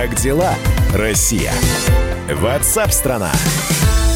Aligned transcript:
Как 0.00 0.14
дела, 0.14 0.54
Россия? 0.94 1.52
Ватсап-страна! 2.32 3.32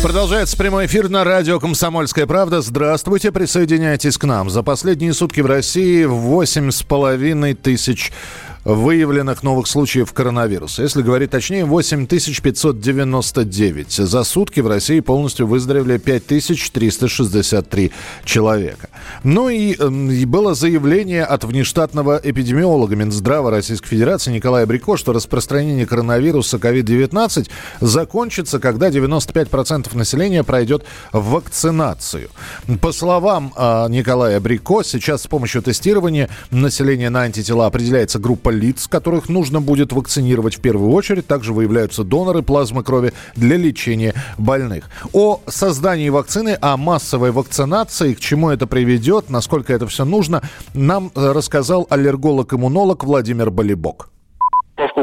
Продолжается 0.01 0.56
прямой 0.56 0.87
эфир 0.87 1.08
на 1.08 1.24
радио 1.24 1.58
«Комсомольская 1.58 2.29
правда». 2.29 2.61
Здравствуйте, 2.61 3.33
присоединяйтесь 3.33 4.17
к 4.17 4.22
нам. 4.22 4.49
За 4.49 4.63
последние 4.63 5.13
сутки 5.13 5.40
в 5.40 5.47
России 5.47 6.04
восемь 6.04 6.71
с 6.71 6.85
половиной 6.85 7.54
тысяч 7.54 8.13
выявленных 8.65 9.42
новых 9.42 9.67
случаев 9.67 10.13
коронавируса. 10.13 10.83
Если 10.83 11.03
говорить 11.03 11.31
точнее, 11.31 11.65
8599. 11.65 13.92
За 13.92 14.22
сутки 14.22 14.60
в 14.60 14.69
России 14.69 15.01
полностью 15.01 15.49
выздоровели 15.49 15.99
5363 15.99 17.91
человека. 18.24 18.88
Ну 19.24 19.48
и, 19.48 19.73
и 19.73 20.24
было 20.24 20.55
заявление 20.55 21.24
от 21.24 21.45
внештатного 21.45 22.20
эпидемиолога 22.23 22.96
Минздрава 22.96 23.51
Российской 23.51 23.88
Федерации 23.88 24.33
Николая 24.33 24.66
Брико, 24.66 24.97
что 24.97 25.12
распространение 25.12 25.87
коронавируса 25.87 26.56
COVID-19 26.56 27.48
закончится, 27.80 28.59
когда 28.59 28.88
95% 28.88 29.96
населения 29.96 30.45
пройдет 30.45 30.84
вакцинацию. 31.12 32.30
По 32.80 32.93
словам 32.93 33.52
э, 33.57 33.87
Николая 33.88 34.41
Брико, 34.41 34.83
сейчас 34.83 35.23
с 35.23 35.27
помощью 35.27 35.62
тестирования 35.62 36.29
населения 36.51 37.10
на 37.10 37.23
антитела 37.23 37.66
определяется 37.66 38.19
группа 38.19 38.51
лиц, 38.51 38.88
которых 38.88 39.29
нужно 39.29 39.60
будет 39.60 39.93
вакцинировать 39.93 40.57
в 40.57 40.60
первую 40.60 40.91
очередь. 40.93 41.27
Также 41.27 41.52
выявляются 41.52 42.05
доноры 42.05 42.43
плазмы 42.43 42.82
крови 42.82 43.12
для 43.37 43.57
лечения 43.57 44.15
больных. 44.38 44.84
О 45.12 45.41
создании 45.46 46.09
вакцины, 46.09 46.57
о 46.60 46.77
массовой 46.77 47.30
вакцинации, 47.32 48.15
к 48.15 48.21
чему 48.21 48.51
это 48.51 48.66
приведет, 48.66 48.91
насколько 49.30 49.73
это 49.73 49.87
все 49.87 50.05
нужно, 50.05 50.42
нам 50.74 51.10
э, 51.14 51.32
рассказал 51.32 51.87
аллерголог-иммунолог 51.91 53.05
Владимир 53.05 53.51
Болибок 53.51 54.10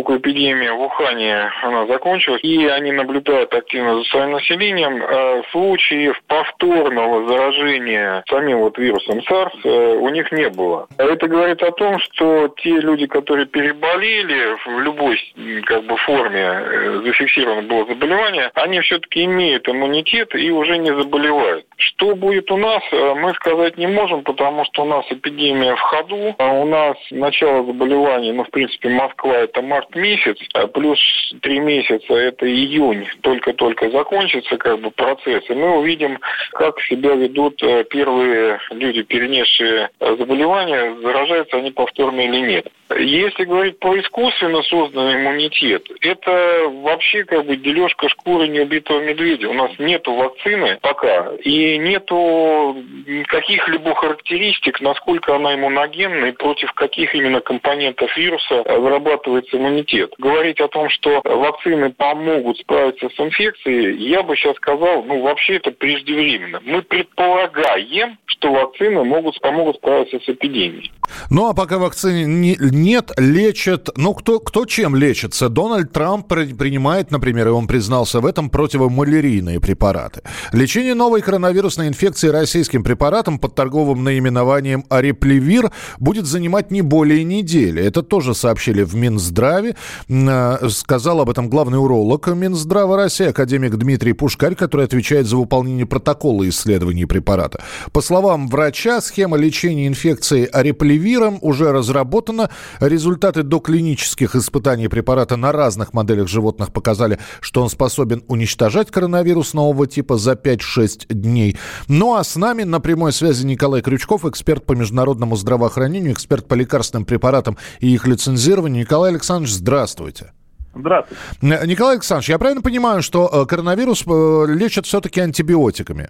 поскольку 0.09 0.17
эпидемия 0.17 0.73
в 0.73 0.81
Ухане 0.81 1.51
она 1.63 1.85
закончилась, 1.87 2.41
и 2.43 2.65
они 2.67 2.91
наблюдают 2.91 3.53
активно 3.53 3.99
за 3.99 4.03
своим 4.05 4.31
населением, 4.31 5.03
э, 5.03 5.43
случаев 5.51 6.19
повторного 6.27 7.27
заражения 7.27 8.23
самим 8.29 8.59
вот 8.59 8.77
вирусом 8.77 9.19
SARS 9.19 9.51
э, 9.63 9.95
у 9.97 10.09
них 10.09 10.31
не 10.31 10.49
было. 10.49 10.87
Это 10.97 11.27
говорит 11.27 11.61
о 11.63 11.71
том, 11.71 11.99
что 11.99 12.49
те 12.57 12.79
люди, 12.79 13.05
которые 13.05 13.45
переболели 13.45 14.55
в 14.65 14.79
любой 14.79 15.19
как 15.65 15.83
бы 15.83 15.97
форме 15.97 16.39
э, 16.39 17.01
зафиксировано 17.05 17.63
было 17.63 17.85
заболевание, 17.85 18.51
они 18.55 18.79
все-таки 18.81 19.25
имеют 19.25 19.67
иммунитет 19.67 20.33
и 20.35 20.51
уже 20.51 20.77
не 20.77 20.93
заболевают. 20.95 21.65
Что 21.77 22.15
будет 22.15 22.51
у 22.51 22.57
нас, 22.57 22.81
мы 22.91 23.33
сказать 23.35 23.77
не 23.77 23.87
можем, 23.87 24.23
потому 24.23 24.65
что 24.65 24.83
у 24.83 24.85
нас 24.85 25.05
эпидемия 25.09 25.75
в 25.75 25.79
ходу, 25.79 26.35
а 26.37 26.51
у 26.51 26.65
нас 26.65 26.97
начало 27.11 27.65
заболеваний, 27.65 28.31
ну, 28.31 28.43
в 28.43 28.49
принципе, 28.49 28.89
Москва 28.89 29.37
это 29.37 29.61
март 29.61 29.95
месяц, 29.99 30.37
а 30.53 30.67
плюс 30.67 30.99
три 31.41 31.59
месяца 31.59 32.13
это 32.13 32.47
июнь, 32.47 33.07
только-только 33.21 33.89
закончится 33.91 34.57
как 34.57 34.79
бы 34.79 34.91
процесс, 34.91 35.43
и 35.49 35.53
мы 35.53 35.77
увидим, 35.77 36.19
как 36.53 36.79
себя 36.81 37.15
ведут 37.15 37.61
э, 37.63 37.83
первые 37.85 38.59
люди, 38.71 39.03
перенесшие 39.03 39.89
э, 39.99 40.15
заболевания, 40.17 40.95
заражаются 41.01 41.57
они 41.57 41.71
повторно 41.71 42.21
или 42.21 42.39
нет. 42.39 42.67
Если 42.97 43.43
говорить 43.43 43.77
про 43.79 43.99
искусственно 43.99 44.63
созданный 44.63 45.21
иммунитет, 45.21 45.87
это 46.01 46.63
вообще 46.81 47.23
как 47.23 47.45
бы 47.45 47.55
дележка 47.55 48.09
шкуры 48.09 48.47
неубитого 48.47 48.99
медведя. 49.01 49.49
У 49.49 49.53
нас 49.53 49.71
нету 49.77 50.15
вакцины 50.15 50.79
пока, 50.81 51.33
и 51.43 51.77
нету 51.77 52.83
каких-либо 53.27 53.93
характеристик, 53.93 54.81
насколько 54.81 55.35
она 55.35 55.53
иммуногенна 55.53 56.25
и 56.25 56.31
против 56.31 56.73
каких 56.73 57.13
именно 57.13 57.41
компонентов 57.41 58.15
вируса 58.17 58.63
вырабатывается 58.63 59.57
иммунитет. 59.57 59.88
Говорить 60.17 60.59
о 60.59 60.67
том, 60.67 60.89
что 60.89 61.21
вакцины 61.23 61.91
помогут 61.91 62.57
справиться 62.59 63.09
с 63.09 63.19
инфекцией, 63.19 64.09
я 64.09 64.23
бы 64.23 64.35
сейчас 64.35 64.55
сказал, 64.57 65.03
ну 65.03 65.21
вообще 65.21 65.55
это 65.55 65.71
преждевременно. 65.71 66.61
Мы 66.63 66.81
предполагаем, 66.81 68.17
что 68.25 68.51
вакцины 68.51 69.03
могут, 69.03 69.39
помогут 69.41 69.77
справиться 69.77 70.19
с 70.19 70.29
эпидемией. 70.29 70.91
Ну 71.29 71.47
а 71.47 71.53
пока 71.53 71.77
вакцины 71.77 72.25
не, 72.25 72.57
нет, 72.59 73.11
лечат. 73.17 73.89
Ну 73.97 74.13
кто, 74.13 74.39
кто 74.39 74.65
чем 74.65 74.95
лечится? 74.95 75.49
Дональд 75.49 75.91
Трамп 75.91 76.27
принимает, 76.27 77.11
например, 77.11 77.47
и 77.47 77.51
он 77.51 77.67
признался 77.67 78.19
в 78.19 78.25
этом, 78.25 78.49
противомалярийные 78.49 79.59
препараты. 79.59 80.21
Лечение 80.53 80.93
новой 80.93 81.21
коронавирусной 81.21 81.87
инфекции 81.87 82.29
российским 82.29 82.83
препаратом 82.83 83.39
под 83.39 83.55
торговым 83.55 84.03
наименованием 84.03 84.85
Ареплевир 84.89 85.71
будет 85.99 86.25
занимать 86.25 86.71
не 86.71 86.81
более 86.81 87.23
недели. 87.23 87.83
Это 87.83 88.03
тоже 88.03 88.33
сообщили 88.33 88.83
в 88.83 88.95
Минздраве. 88.95 89.68
Э, 90.09 90.69
сказал 90.69 91.21
об 91.21 91.29
этом 91.29 91.49
главный 91.49 91.79
уролог 91.79 92.27
Минздрава 92.27 92.97
России, 92.97 93.27
академик 93.27 93.75
Дмитрий 93.75 94.13
Пушкарь, 94.13 94.55
который 94.55 94.85
отвечает 94.85 95.27
за 95.27 95.37
выполнение 95.37 95.85
протокола 95.85 96.47
исследований 96.49 97.05
препарата. 97.05 97.61
По 97.91 98.01
словам 98.01 98.47
врача, 98.47 99.01
схема 99.01 99.37
лечения 99.37 99.87
инфекции 99.87 100.47
Ареплевиром 100.51 101.39
уже 101.41 101.71
разработана. 101.71 102.49
Результаты 102.79 103.43
доклинических 103.43 104.35
испытаний 104.35 104.87
препарата 104.87 105.35
на 105.35 105.51
разных 105.51 105.93
моделях 105.93 106.27
животных 106.27 106.71
показали, 106.73 107.19
что 107.41 107.61
он 107.61 107.69
способен 107.69 108.23
уничтожать 108.27 108.91
коронавирус 108.91 109.53
нового 109.53 109.87
типа 109.87 110.17
за 110.17 110.33
5-6 110.33 111.13
дней. 111.13 111.57
Ну 111.87 112.15
а 112.15 112.23
с 112.23 112.35
нами 112.35 112.63
на 112.63 112.79
прямой 112.79 113.13
связи 113.13 113.45
Николай 113.45 113.81
Крючков, 113.81 114.25
эксперт 114.25 114.65
по 114.65 114.73
международному 114.73 115.35
здравоохранению, 115.35 116.13
эксперт 116.13 116.47
по 116.47 116.53
лекарственным 116.53 117.05
препаратам 117.05 117.57
и 117.79 117.93
их 117.93 118.07
лицензированию. 118.07 118.81
Николай 118.81 119.11
Александрович, 119.11 119.53
здравствуйте. 119.59 120.31
Здравствуйте. 120.73 121.21
Николай 121.41 121.95
Александрович, 121.95 122.29
я 122.29 122.37
правильно 122.37 122.61
понимаю, 122.61 123.01
что 123.01 123.29
э, 123.31 123.45
коронавирус 123.45 124.05
э, 124.05 124.45
лечат 124.47 124.85
все-таки 124.85 125.19
антибиотиками? 125.19 126.09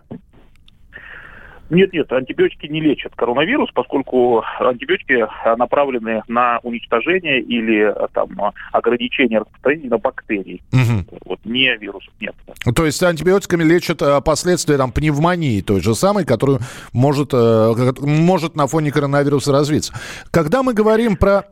Нет, 1.69 1.93
нет, 1.93 2.11
антибиотики 2.11 2.65
не 2.65 2.81
лечат 2.81 3.13
коронавирус, 3.15 3.69
поскольку 3.73 4.43
антибиотики 4.59 5.27
направлены 5.57 6.23
на 6.27 6.59
уничтожение 6.63 7.41
или 7.41 7.93
там 8.13 8.29
ограничение 8.71 9.39
распространения 9.39 9.89
на 9.89 9.97
бактерий. 9.99 10.63
Угу. 10.73 11.19
Вот 11.25 11.39
не 11.45 11.75
вирусов 11.77 12.11
нет. 12.19 12.33
То 12.75 12.85
есть 12.85 13.01
антибиотиками 13.03 13.63
лечат 13.63 14.01
э, 14.01 14.19
последствия 14.21 14.77
там 14.77 14.91
пневмонии 14.91 15.61
той 15.61 15.81
же 15.81 15.93
самой, 15.93 16.25
которую 16.25 16.59
может, 16.91 17.29
э, 17.33 17.93
может 17.99 18.55
на 18.55 18.65
фоне 18.65 18.91
коронавируса 18.91 19.51
развиться. 19.51 19.93
Когда 20.31 20.63
мы 20.63 20.73
говорим 20.73 21.17
про 21.17 21.45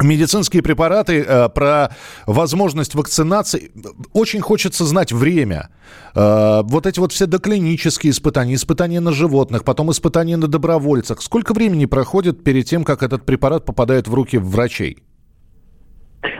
медицинские 0.00 0.62
препараты, 0.62 1.22
э, 1.22 1.48
про 1.48 1.90
возможность 2.26 2.94
вакцинации. 2.94 3.70
Очень 4.12 4.40
хочется 4.40 4.84
знать 4.84 5.12
время. 5.12 5.68
Э, 6.14 6.62
вот 6.62 6.86
эти 6.86 6.98
вот 6.98 7.12
все 7.12 7.26
доклинические 7.26 8.10
испытания, 8.10 8.54
испытания 8.54 9.00
на 9.00 9.12
животных, 9.12 9.64
потом 9.64 9.90
испытания 9.90 10.36
на 10.36 10.48
добровольцах. 10.48 11.20
Сколько 11.20 11.52
времени 11.52 11.86
проходит 11.86 12.44
перед 12.44 12.66
тем, 12.66 12.84
как 12.84 13.02
этот 13.02 13.24
препарат 13.26 13.64
попадает 13.64 14.08
в 14.08 14.14
руки 14.14 14.38
врачей? 14.38 14.98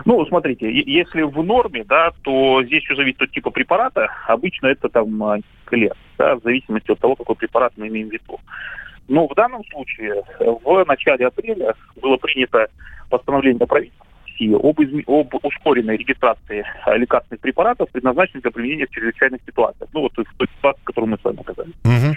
Ну, 0.05 0.25
смотрите, 0.27 0.71
если 0.71 1.23
в 1.23 1.43
норме, 1.43 1.85
да, 1.85 2.13
то 2.23 2.63
здесь 2.65 2.85
все 2.85 2.95
зависит 2.95 3.21
от 3.21 3.33
типа 3.33 3.51
препарата. 3.51 4.09
Обычно 4.29 4.69
это 4.69 4.89
там 4.89 5.43
лет, 5.73 5.97
да, 6.19 6.37
в 6.37 6.43
зависимости 6.43 6.91
от 6.91 7.01
того, 7.01 7.17
какой 7.17 7.35
препарат 7.35 7.73
мы 7.77 7.89
имеем 7.89 8.09
в 8.09 8.13
виду. 8.13 8.39
Но 9.09 9.27
в 9.27 9.35
данном 9.35 9.65
случае 9.67 10.23
в 10.39 10.85
начале 10.87 11.27
апреля 11.27 11.75
было 12.01 12.17
принято 12.17 12.69
постановление 13.11 13.67
правительства 13.67 14.07
России 14.43 14.55
об, 14.55 14.81
изме... 14.81 15.05
об 15.07 15.35
ускоренной 15.43 15.97
регистрации 15.97 16.65
лекарственных 16.97 17.41
препаратов, 17.41 17.91
предназначенных 17.91 18.43
для 18.43 18.51
применения 18.51 18.87
в 18.87 18.91
чрезвычайных 18.91 19.41
ситуациях. 19.47 19.89
Ну, 19.93 20.03
вот 20.03 20.13
в 20.13 20.37
той 20.37 20.49
ситуации, 20.57 20.81
которую 20.85 21.11
мы 21.11 21.19
с 21.19 21.25
вами 21.25 21.41
оказались. 21.41 21.75
Угу. 21.85 22.17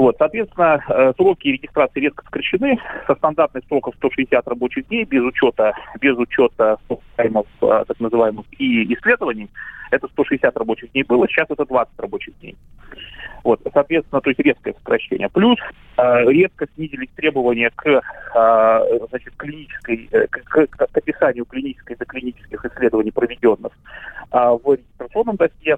Вот, 0.00 0.16
соответственно, 0.18 0.82
э, 0.88 1.12
сроки 1.14 1.48
регистрации 1.48 2.00
резко 2.00 2.24
сокращены 2.24 2.78
со 3.06 3.14
стандартных 3.16 3.62
сроков 3.68 3.94
160 3.96 4.48
рабочих 4.48 4.88
дней 4.88 5.04
без 5.04 5.22
учета, 5.22 5.74
без 6.00 6.16
учета 6.16 6.78
таймов, 7.16 7.46
э, 7.60 7.84
так 7.86 8.00
называемых, 8.00 8.46
и 8.58 8.94
исследований. 8.94 9.50
Это 9.90 10.08
160 10.08 10.56
рабочих 10.56 10.90
дней 10.92 11.02
было, 11.02 11.28
сейчас 11.28 11.50
это 11.50 11.66
20 11.66 12.00
рабочих 12.00 12.32
дней. 12.40 12.56
Вот, 13.44 13.60
соответственно, 13.74 14.22
то 14.22 14.30
есть 14.30 14.40
резкое 14.40 14.72
сокращение. 14.72 15.28
Плюс 15.28 15.58
э, 15.98 16.24
резко 16.30 16.66
снизились 16.74 17.10
требования 17.14 17.70
к, 17.76 17.86
э, 17.86 19.06
значит, 19.10 19.34
клинической, 19.36 20.08
э, 20.12 20.26
к, 20.28 20.42
к, 20.44 20.66
к 20.66 20.96
описанию 20.96 21.44
клинической 21.44 21.96
и 21.96 21.98
доклинических 21.98 22.64
исследований, 22.64 23.10
проведенных 23.10 23.72
э, 24.32 24.38
в 24.64 24.72
регистрационном 24.72 25.36
досье. 25.36 25.76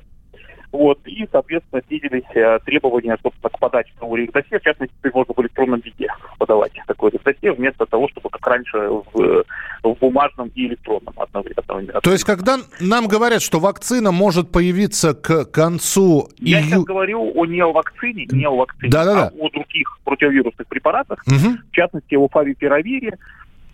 Вот, 0.73 0.99
и, 1.07 1.29
соответственно, 1.31 1.83
снизились 1.87 2.25
э, 2.35 2.59
требования, 2.65 3.17
собственно, 3.23 3.51
к 3.51 3.59
подаче 3.59 3.93
нового 4.01 4.17
регдосье. 4.17 4.59
В 4.59 4.63
частности, 4.63 4.95
теперь 4.99 5.13
можно 5.15 5.35
в 5.37 5.41
электронном 5.43 5.81
виде 5.81 6.09
подавать 6.39 6.73
такое 6.87 7.11
регдосье, 7.11 7.53
вместо 7.53 7.85
того, 7.85 8.09
чтобы, 8.09 8.31
как 8.31 8.47
раньше, 8.47 8.79
в, 8.79 9.45
в 9.83 9.95
бумажном 10.01 10.51
и 10.55 10.67
электронном 10.67 11.15
одновременно. 11.17 12.01
То 12.01 12.13
есть, 12.13 12.25
когда 12.25 12.59
нам 12.81 13.07
говорят, 13.07 13.43
что 13.43 13.61
вакцина 13.61 14.13
может 14.13 14.51
появиться 14.51 15.15
к 15.15 15.45
концу 15.45 16.29
Я 16.39 16.61
ию... 16.61 16.69
сейчас 16.69 16.85
говорю 16.85 17.33
о 17.35 17.47
не 17.47 17.61
о 17.61 17.73
вакцине, 17.73 18.27
не 18.31 18.47
о 18.47 18.57
вакцине, 18.57 18.91
да 18.91 19.05
-да 19.05 19.15
-да. 19.15 19.29
а 19.29 19.33
о 19.39 19.51
других 19.51 19.99
противовирусных 20.05 20.67
препаратах, 20.69 21.23
угу. 21.27 21.57
в 21.71 21.73
частности, 21.73 22.15
о 22.15 22.29
фавипиравире, 22.29 23.19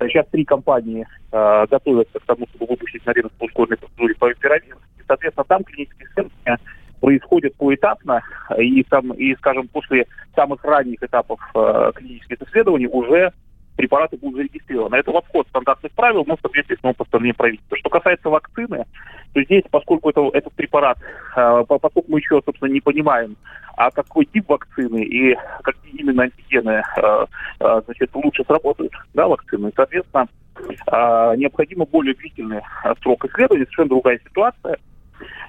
Сейчас 0.00 0.26
три 0.30 0.44
компании 0.44 1.04
э, 1.32 1.66
готовятся 1.68 2.20
к 2.20 2.24
тому, 2.24 2.46
чтобы 2.54 2.66
выпустить 2.66 3.04
на 3.04 3.12
рынок 3.12 3.32
по 3.32 3.46
ускоренной 3.46 3.78
процедуре 3.78 4.14
фавипиравир. 4.14 4.76
И, 4.96 5.02
соответственно, 5.08 5.44
там 5.44 5.64
клинические 5.64 6.06
исследования 6.08 6.58
происходят 7.00 7.54
поэтапно, 7.78 8.22
и, 8.58 8.82
там, 8.84 9.12
и 9.12 9.34
скажем, 9.36 9.68
после 9.68 10.06
самых 10.34 10.62
ранних 10.64 11.02
этапов 11.02 11.40
э, 11.54 11.92
клинических 11.94 12.42
исследований 12.42 12.86
уже 12.86 13.32
препараты 13.76 14.16
будут 14.16 14.36
зарегистрированы. 14.36 14.96
Это 14.96 15.12
в 15.12 15.16
обход 15.16 15.46
стандартных 15.48 15.92
правил, 15.92 16.24
но 16.26 16.36
в 16.36 16.40
соответствии 16.40 16.76
с 16.76 16.82
новым 16.82 17.34
правительства. 17.34 17.76
Что 17.76 17.90
касается 17.90 18.28
вакцины, 18.28 18.84
то 19.32 19.42
здесь, 19.42 19.62
поскольку 19.70 20.10
это, 20.10 20.28
этот 20.32 20.52
препарат, 20.54 20.98
э, 21.36 21.64
поскольку 21.68 22.04
мы 22.08 22.18
еще, 22.18 22.40
собственно, 22.44 22.70
не 22.70 22.80
понимаем, 22.80 23.36
а 23.76 23.90
какой 23.90 24.24
тип 24.24 24.48
вакцины 24.48 25.02
и 25.04 25.36
какие 25.62 26.00
именно 26.00 26.24
антигены 26.24 26.82
э, 26.96 27.26
э, 27.60 27.80
значит, 27.84 28.10
лучше 28.14 28.44
сработают, 28.44 28.92
да, 29.14 29.28
вакцины, 29.28 29.70
соответственно, 29.76 30.26
э, 30.58 31.34
необходимо 31.36 31.84
более 31.84 32.14
длительный 32.14 32.62
срок 33.02 33.24
исследования, 33.26 33.64
совершенно 33.64 33.88
другая 33.90 34.18
ситуация. 34.26 34.78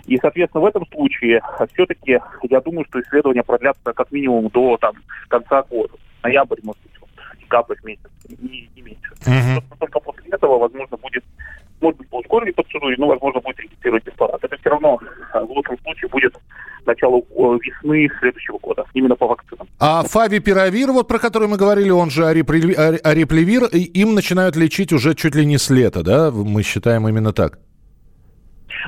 И, 0.09 0.17
соответственно, 0.17 0.63
в 0.63 0.67
этом 0.67 0.85
случае 0.87 1.41
все-таки 1.73 2.19
я 2.49 2.61
думаю, 2.61 2.85
что 2.89 2.99
исследования 2.99 3.43
продлятся 3.43 3.93
как 3.93 4.11
минимум 4.11 4.49
до 4.49 4.75
там, 4.77 4.93
конца 5.27 5.61
года. 5.69 5.93
Ноябрь, 6.23 6.57
может 6.63 6.81
быть, 6.81 6.93
декабрь 7.39 7.75
месяц, 7.83 8.09
не, 8.41 8.67
не 8.75 8.81
меньше. 8.81 9.13
Uh-huh. 9.25 9.63
Только 9.79 9.99
после 9.99 10.29
этого, 10.31 10.57
возможно, 10.57 10.97
будет, 10.97 11.23
может 11.79 11.99
быть, 11.99 12.09
по 12.09 12.19
ускоренной 12.19 12.53
процедуре, 12.53 12.95
но, 12.97 13.07
возможно, 13.07 13.39
будет 13.41 13.59
регистрировать 13.59 14.03
препарат. 14.03 14.43
Это 14.43 14.57
все 14.57 14.69
равно 14.69 14.99
а, 15.31 15.41
в 15.41 15.51
лучшем 15.51 15.77
случае 15.83 16.09
будет 16.09 16.35
начало 16.87 17.21
весны 17.59 18.09
следующего 18.19 18.57
года, 18.57 18.85
именно 18.93 19.15
по 19.15 19.27
вакцинам. 19.27 19.67
А 19.79 20.03
фавипиравир, 20.03 20.91
вот 20.91 21.07
про 21.07 21.19
который 21.19 21.47
мы 21.47 21.57
говорили, 21.57 21.91
он 21.91 22.09
же 22.09 22.25
ареплевир, 22.25 23.65
им 23.65 24.15
начинают 24.15 24.55
лечить 24.55 24.91
уже 24.91 25.13
чуть 25.13 25.35
ли 25.35 25.45
не 25.45 25.59
с 25.59 25.69
лета, 25.69 26.01
да? 26.01 26.31
Мы 26.31 26.63
считаем 26.63 27.07
именно 27.07 27.31
так. 27.31 27.59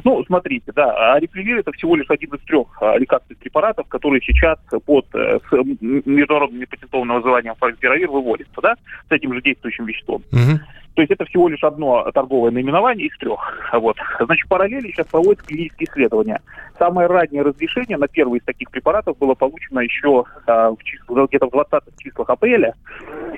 Ну, 0.04 0.24
смотрите, 0.26 0.72
да, 0.74 1.14
арифлевир 1.14 1.60
это 1.60 1.72
всего 1.72 1.96
лишь 1.96 2.10
один 2.10 2.34
из 2.34 2.42
трех 2.42 2.68
а, 2.82 2.98
лекарственных 2.98 3.40
препаратов, 3.40 3.88
которые 3.88 4.22
сейчас 4.22 4.60
под 4.86 5.06
э, 5.14 5.40
международным 5.82 6.62
непатентованным 6.62 7.18
названием 7.18 7.56
фавипиравир 7.56 8.10
выводятся, 8.10 8.62
да, 8.62 8.76
с 9.08 9.12
этим 9.12 9.34
же 9.34 9.42
действующим 9.42 9.86
веществом. 9.86 10.24
Угу. 10.32 10.60
То 10.96 11.02
есть 11.02 11.12
это 11.12 11.26
всего 11.26 11.48
лишь 11.48 11.64
одно 11.64 12.10
торговое 12.12 12.52
наименование 12.52 13.08
из 13.08 13.18
трех. 13.18 13.40
Вот. 13.74 13.98
Значит, 14.20 14.48
параллели 14.50 14.88
сейчас 14.88 15.08
проводятся 15.08 15.48
клинические 15.48 15.90
исследования. 15.90 16.42
Самое 16.78 17.08
раннее 17.08 17.44
разрешение 17.44 17.98
на 17.98 18.08
первый 18.08 18.40
из 18.40 18.44
таких 18.44 18.70
препаратов 18.72 19.18
было 19.18 19.34
получено 19.34 19.80
еще 19.80 20.26
а, 20.48 20.72
в 20.72 20.84
числах, 20.84 21.30
где-то 21.30 21.48
в 21.48 21.52
20 21.52 21.84
числах 22.00 22.30
апреля. 22.30 22.74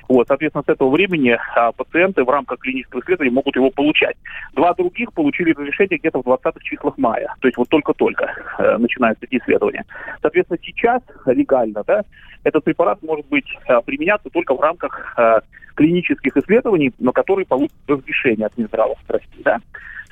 Вот, 0.07 0.27
соответственно, 0.27 0.63
с 0.65 0.69
этого 0.69 0.89
времени 0.89 1.37
а, 1.55 1.71
пациенты 1.71 2.23
в 2.23 2.29
рамках 2.29 2.59
клинического 2.59 3.01
исследования 3.01 3.31
могут 3.31 3.55
его 3.55 3.69
получать. 3.69 4.15
Два 4.53 4.73
других 4.73 5.13
получили 5.13 5.51
разрешение 5.51 5.99
где-то 5.99 6.19
в 6.19 6.23
20 6.23 6.61
числах 6.63 6.97
мая. 6.97 7.35
То 7.39 7.47
есть 7.47 7.57
вот 7.57 7.69
только-только 7.69 8.33
э, 8.59 8.77
начинаются 8.77 9.25
эти 9.25 9.41
исследования. 9.41 9.85
Соответственно, 10.21 10.59
сейчас 10.63 11.01
легально 11.25 11.83
да, 11.85 12.03
этот 12.43 12.63
препарат 12.63 13.01
может 13.01 13.25
быть 13.27 13.45
э, 13.67 13.81
применяться 13.85 14.29
только 14.29 14.55
в 14.55 14.61
рамках 14.61 15.13
э, 15.17 15.41
клинических 15.75 16.37
исследований, 16.37 16.93
на 16.99 17.11
которые 17.11 17.45
получат 17.45 17.77
разрешение 17.87 18.47
от 18.47 18.57
Минздрава 18.57 18.95
России. 19.07 19.41
Да? 19.43 19.59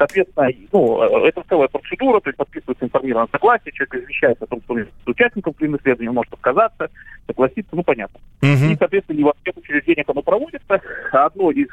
Соответственно, 0.02 0.50
ну, 0.72 1.04
это 1.04 1.44
целая 1.48 1.68
процедура, 1.68 2.20
то 2.22 2.30
есть 2.30 2.38
подписывается 2.38 2.86
информированное 2.86 3.30
согласие, 3.32 3.72
человек 3.72 4.04
извещается 4.04 4.46
о 4.46 4.48
том, 4.48 4.60
что 4.64 4.74
он 4.74 4.88
участником 5.06 5.54
клинического 5.54 5.78
исследования, 5.84 6.12
может 6.12 6.34
отказаться, 6.34 6.90
согласиться, 7.28 7.70
ну, 7.74 7.84
понятно. 7.84 8.20
Uh-huh. 8.42 8.74
И, 8.74 8.76
соответственно, 8.80 9.18
не 9.18 9.24
во 9.24 9.34
всех 9.40 9.58
учреждениях 9.58 10.10
оно 10.10 10.24
проводится. 10.24 10.82
Одно 11.12 11.52
из, 11.52 11.68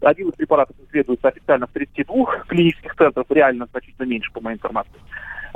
один 0.00 0.30
из 0.30 0.34
препаратов 0.36 0.74
исследуется 0.88 1.28
официально 1.28 1.66
в 1.66 1.72
32 1.72 2.44
клинических 2.48 2.96
центрах, 2.96 3.26
реально 3.28 3.66
значительно 3.70 4.06
меньше, 4.06 4.32
по 4.32 4.40
моей 4.40 4.56
информации 4.56 4.98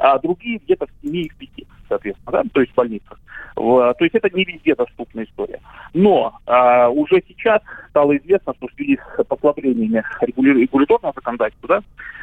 а 0.01 0.19
другие 0.19 0.59
где-то 0.59 0.87
в 0.87 0.91
7 1.03 1.15
и 1.15 1.29
в 1.29 1.37
5, 1.37 1.51
соответственно, 1.89 2.33
да, 2.33 2.43
то 2.53 2.61
есть 2.61 2.73
в 2.73 2.75
больницах. 2.75 3.21
В, 3.55 3.95
то 3.99 4.05
есть 4.05 4.15
это 4.15 4.35
не 4.35 4.45
везде 4.45 4.75
доступная 4.75 5.25
история. 5.25 5.61
Но 5.93 6.39
а, 6.47 6.89
уже 6.89 7.23
сейчас 7.29 7.61
стало 7.91 8.17
известно, 8.17 8.55
что 8.55 8.69
в 8.69 8.73
связи 8.73 8.99
с 8.99 9.25
послаблениями 9.25 10.03
регуляторного 10.23 11.13
законодательства, 11.15 11.69
да, 11.69 11.79
э, 11.79 11.83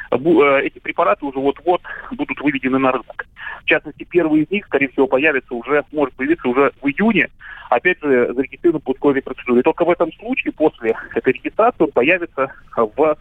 эти 0.09 0.79
препараты 0.79 1.25
уже 1.25 1.39
вот-вот 1.39 1.81
будут 2.11 2.39
выведены 2.41 2.77
на 2.77 2.91
рынок. 2.91 3.25
В 3.61 3.65
частности, 3.65 4.05
первый 4.09 4.43
из 4.43 4.51
них, 4.51 4.65
скорее 4.65 4.87
всего, 4.89 5.07
появится 5.07 5.53
уже, 5.53 5.83
может 5.91 6.13
появиться 6.15 6.47
уже 6.47 6.71
в 6.81 6.87
июне, 6.87 7.29
опять 7.69 7.99
же, 8.01 8.33
зарегистрирован 8.33 8.81
по 8.81 8.91
ускоренной 8.91 9.21
процедуре. 9.21 9.61
Только 9.61 9.83
в 9.83 9.89
этом 9.89 10.11
случае, 10.13 10.53
после 10.53 10.95
этой 11.13 11.33
регистрации, 11.33 11.83
он 11.83 11.91
появится 11.91 12.51
в 12.75 13.17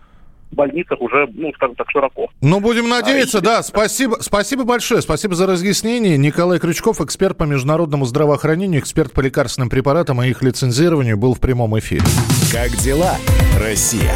больницах 0.52 1.00
уже, 1.00 1.28
ну, 1.34 1.52
скажем 1.54 1.74
так, 1.74 1.90
широко. 1.90 2.28
Ну, 2.40 2.60
будем 2.60 2.88
надеяться, 2.88 3.38
а, 3.38 3.40
да. 3.40 3.62
Спасибо, 3.62 4.19
спасибо 4.20 4.64
большое. 4.64 5.02
Спасибо 5.02 5.34
за 5.34 5.46
разъяснение. 5.46 6.16
Николай 6.16 6.60
Крючков, 6.60 7.00
эксперт 7.00 7.36
по 7.36 7.44
международному 7.44 8.04
здравоохранению, 8.04 8.80
эксперт 8.80 9.12
по 9.12 9.20
лекарственным 9.20 9.69
препаратам 9.69 10.22
и 10.22 10.28
их 10.28 10.42
лицензированию, 10.42 11.16
был 11.16 11.34
в 11.34 11.40
прямом 11.40 11.78
эфире. 11.78 12.04
Как 12.52 12.70
дела, 12.76 13.16
Россия? 13.60 14.14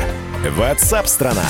Ватсап-страна! 0.49 1.45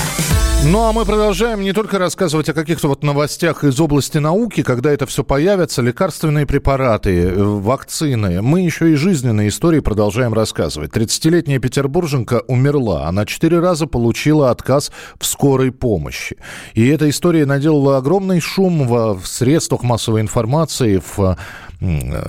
Ну 0.65 0.83
а 0.83 0.91
мы 0.91 1.05
продолжаем 1.05 1.61
не 1.61 1.71
только 1.71 1.97
рассказывать 1.97 2.49
о 2.49 2.53
каких-то 2.53 2.89
вот 2.89 3.03
новостях 3.03 3.63
из 3.63 3.79
области 3.79 4.17
науки, 4.17 4.63
когда 4.63 4.91
это 4.91 5.05
все 5.05 5.23
появится, 5.23 5.81
лекарственные 5.81 6.45
препараты, 6.45 7.21
э, 7.21 7.41
вакцины. 7.41 8.41
Мы 8.41 8.61
еще 8.61 8.91
и 8.91 8.95
жизненные 8.95 9.47
истории 9.47 9.79
продолжаем 9.79 10.33
рассказывать. 10.33 10.91
30-летняя 10.91 11.57
петербурженка 11.57 12.43
умерла. 12.47 13.07
Она 13.07 13.25
четыре 13.25 13.59
раза 13.59 13.87
получила 13.87 14.51
отказ 14.51 14.91
в 15.17 15.25
скорой 15.25 15.71
помощи. 15.71 16.35
И 16.73 16.85
эта 16.85 17.09
история 17.09 17.45
наделала 17.45 17.97
огромный 17.97 18.41
шум 18.41 18.87
в 18.87 19.25
средствах 19.25 19.83
массовой 19.83 20.19
информации, 20.19 21.01
в 21.15 21.37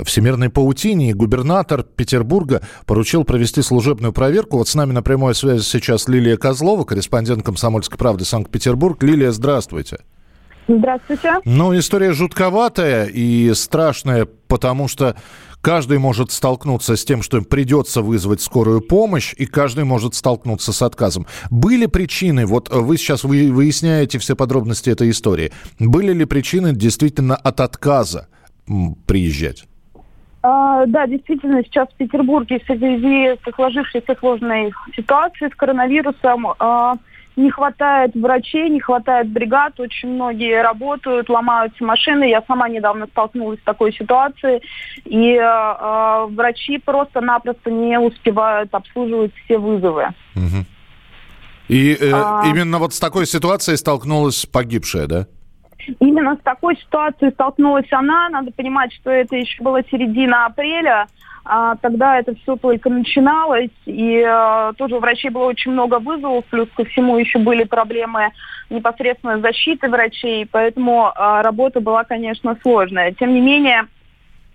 всемирной 0.04 0.48
паутине, 0.48 1.10
и 1.10 1.12
губернатор 1.12 1.82
Петербурга 1.82 2.62
поручил 2.86 3.24
провести 3.24 3.62
служебную 3.62 4.12
проверку. 4.12 4.58
Вот 4.58 4.68
с 4.68 4.74
нами 4.74 4.92
на 4.92 5.02
прямой 5.02 5.34
связи 5.34 5.62
сейчас 5.62 6.08
Лилия 6.08 6.36
Козлова, 6.36 6.84
корреспондент 6.84 7.44
«Комсомольской 7.44 7.98
правды» 7.98 8.24
Санкт-Петербург. 8.24 9.02
Лилия, 9.02 9.30
здравствуйте. 9.30 9.98
Здравствуйте. 10.68 11.40
Ну, 11.44 11.76
история 11.76 12.12
жутковатая 12.12 13.06
и 13.06 13.52
страшная, 13.54 14.26
потому 14.46 14.86
что 14.88 15.16
каждый 15.60 15.98
может 15.98 16.30
столкнуться 16.30 16.96
с 16.96 17.04
тем, 17.04 17.20
что 17.20 17.38
им 17.38 17.44
придется 17.44 18.00
вызвать 18.00 18.40
скорую 18.40 18.80
помощь, 18.80 19.34
и 19.36 19.44
каждый 19.44 19.84
может 19.84 20.14
столкнуться 20.14 20.72
с 20.72 20.80
отказом. 20.80 21.26
Были 21.50 21.86
причины, 21.86 22.46
вот 22.46 22.70
вы 22.70 22.96
сейчас 22.96 23.24
выясняете 23.24 24.18
все 24.18 24.36
подробности 24.36 24.88
этой 24.88 25.10
истории, 25.10 25.52
были 25.78 26.12
ли 26.12 26.24
причины 26.24 26.72
действительно 26.72 27.34
от 27.34 27.60
отказа 27.60 28.28
приезжать? 29.06 29.64
А, 30.42 30.86
да, 30.86 31.06
действительно, 31.06 31.62
сейчас 31.62 31.88
в 31.88 31.96
Петербурге 31.96 32.58
в 32.58 32.64
связи 32.64 33.36
с 33.36 33.54
сложившейся 33.54 34.16
сложной 34.18 34.72
ситуацией 34.96 35.50
с 35.50 35.54
коронавирусом 35.54 36.48
а, 36.58 36.94
не 37.36 37.50
хватает 37.50 38.14
врачей, 38.14 38.68
не 38.68 38.80
хватает 38.80 39.28
бригад, 39.28 39.78
очень 39.80 40.10
многие 40.10 40.60
работают, 40.62 41.28
ломаются 41.28 41.84
машины. 41.84 42.24
Я 42.28 42.42
сама 42.46 42.68
недавно 42.68 43.06
столкнулась 43.06 43.60
с 43.60 43.64
такой 43.64 43.92
ситуацией, 43.92 44.62
и 45.04 45.34
э, 45.36 46.26
врачи 46.34 46.78
просто-напросто 46.78 47.70
не 47.70 47.98
успевают 47.98 48.74
обслуживать 48.74 49.32
все 49.44 49.58
вызовы. 49.58 50.08
Угу. 50.34 50.66
И 51.68 51.94
э, 51.94 52.10
а... 52.12 52.42
именно 52.46 52.78
вот 52.78 52.92
с 52.92 53.00
такой 53.00 53.26
ситуацией 53.26 53.76
столкнулась 53.76 54.44
погибшая, 54.44 55.06
да? 55.06 55.26
Именно 56.00 56.36
с 56.36 56.40
такой 56.40 56.76
ситуацией 56.76 57.32
столкнулась 57.32 57.90
она. 57.90 58.28
Надо 58.28 58.52
понимать, 58.52 58.92
что 58.92 59.10
это 59.10 59.36
еще 59.36 59.62
была 59.62 59.82
середина 59.82 60.46
апреля. 60.46 61.06
А, 61.44 61.74
тогда 61.76 62.18
это 62.18 62.34
все 62.36 62.56
только 62.56 62.88
начиналось, 62.88 63.70
и 63.84 64.22
а, 64.22 64.72
тоже 64.74 64.96
у 64.96 65.00
врачей 65.00 65.28
было 65.30 65.44
очень 65.46 65.72
много 65.72 65.98
вызовов, 65.98 66.44
плюс 66.44 66.68
ко 66.76 66.84
всему 66.84 67.18
еще 67.18 67.40
были 67.40 67.64
проблемы 67.64 68.30
непосредственно 68.70 69.40
защиты 69.40 69.88
врачей, 69.88 70.46
поэтому 70.50 71.10
а, 71.14 71.42
работа 71.42 71.80
была, 71.80 72.04
конечно, 72.04 72.56
сложная. 72.62 73.12
Тем 73.12 73.34
не 73.34 73.40
менее, 73.40 73.88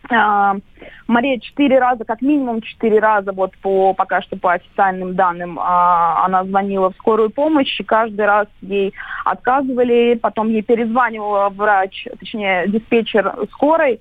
Мария 0.09 1.39
четыре 1.39 1.79
раза, 1.79 2.05
как 2.05 2.21
минимум 2.21 2.61
четыре 2.61 2.99
раза, 2.99 3.31
вот 3.31 3.57
по 3.57 3.93
пока 3.93 4.21
что 4.21 4.37
по 4.37 4.53
официальным 4.53 5.15
данным, 5.15 5.57
а, 5.59 6.25
она 6.25 6.43
звонила 6.45 6.91
в 6.91 6.95
скорую 6.95 7.29
помощь, 7.29 7.79
и 7.79 7.83
каждый 7.83 8.25
раз 8.25 8.47
ей 8.61 8.93
отказывали, 9.25 10.17
потом 10.21 10.49
ей 10.49 10.61
перезванивала 10.61 11.49
врач, 11.49 12.07
точнее 12.19 12.67
диспетчер 12.67 13.33
скорой, 13.51 13.99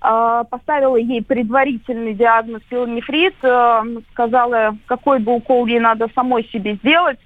а, 0.00 0.44
поставила 0.44 0.96
ей 0.96 1.22
предварительный 1.22 2.14
диагноз 2.14 2.62
пилонефрит, 2.68 3.34
сказала, 4.12 4.76
какой 4.86 5.18
бы 5.18 5.34
укол 5.34 5.66
ей 5.66 5.80
надо 5.80 6.08
самой 6.14 6.44
себе 6.52 6.74
сделать, 6.76 7.18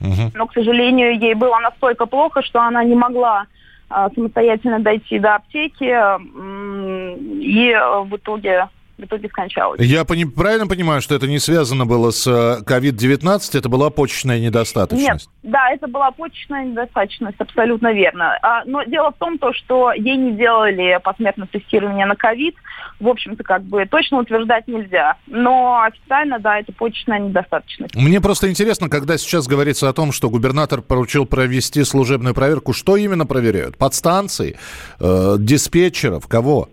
угу. 0.00 0.30
но, 0.34 0.46
к 0.46 0.54
сожалению, 0.54 1.18
ей 1.18 1.34
было 1.34 1.58
настолько 1.58 2.06
плохо, 2.06 2.42
что 2.42 2.60
она 2.60 2.84
не 2.84 2.94
могла 2.94 3.46
самостоятельно 3.88 4.80
дойти 4.80 5.18
до 5.18 5.36
аптеки, 5.36 5.84
и 5.84 7.70
э, 7.70 8.00
в 8.02 8.16
итоге 8.16 8.68
в 8.98 9.04
итоге 9.04 9.28
скончалась. 9.28 9.80
Я 9.80 10.04
пони- 10.04 10.24
правильно 10.24 10.66
понимаю, 10.66 11.00
что 11.02 11.14
это 11.14 11.26
не 11.26 11.38
связано 11.38 11.86
было 11.86 12.10
с 12.10 12.26
COVID-19, 12.26 13.54
э, 13.54 13.58
это 13.58 13.68
была 13.68 13.90
почечная 13.90 14.40
недостаточность? 14.40 15.28
Нет, 15.42 15.52
да, 15.52 15.70
это 15.70 15.86
была 15.86 16.10
почечная 16.10 16.64
недостаточность, 16.64 17.36
абсолютно 17.38 17.92
верно. 17.92 18.38
А, 18.42 18.64
но 18.64 18.82
дело 18.84 19.12
в 19.12 19.18
том, 19.18 19.38
то, 19.38 19.52
что 19.52 19.92
ей 19.92 20.16
не 20.16 20.32
делали 20.32 20.98
посмертное 21.02 21.46
тестирование 21.46 22.06
на 22.06 22.16
ковид, 22.16 22.54
в 23.00 23.08
общем-то, 23.08 23.42
как 23.44 23.62
бы 23.64 23.84
точно 23.86 24.20
утверждать 24.20 24.66
нельзя. 24.66 25.16
Но 25.26 25.82
официально, 25.82 26.38
да, 26.38 26.58
это 26.60 26.72
почечная 26.72 27.18
недостаточность. 27.18 27.94
Мне 27.94 28.20
просто 28.20 28.48
интересно, 28.50 28.88
когда 28.88 29.18
сейчас 29.18 29.46
говорится 29.46 29.88
о 29.88 29.92
том, 29.92 30.12
что 30.12 30.30
губернатор 30.30 30.80
поручил 30.80 31.26
провести 31.26 31.84
служебную 31.84 32.34
проверку, 32.34 32.72
что 32.72 32.96
именно 32.96 33.26
проверяют? 33.26 33.76
Подстанции, 33.76 34.58
э, 35.00 35.36
диспетчеров, 35.38 36.26
кого? 36.26 36.68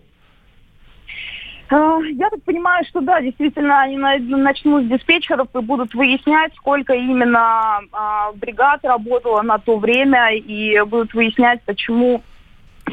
А, 1.69 1.99
я 2.01 2.29
так 2.29 2.43
понимаю, 2.43 2.85
что 2.85 3.01
да, 3.01 3.21
действительно, 3.21 3.81
они 3.81 3.97
начнут 3.97 4.85
с 4.85 4.87
диспетчеров 4.87 5.47
и 5.55 5.59
будут 5.59 5.93
выяснять, 5.93 6.53
сколько 6.55 6.93
именно 6.93 7.81
а, 7.91 8.31
бригад 8.33 8.81
работало 8.83 9.41
на 9.41 9.57
то 9.57 9.77
время, 9.77 10.33
и 10.35 10.79
будут 10.81 11.13
выяснять, 11.13 11.61
почему 11.63 12.21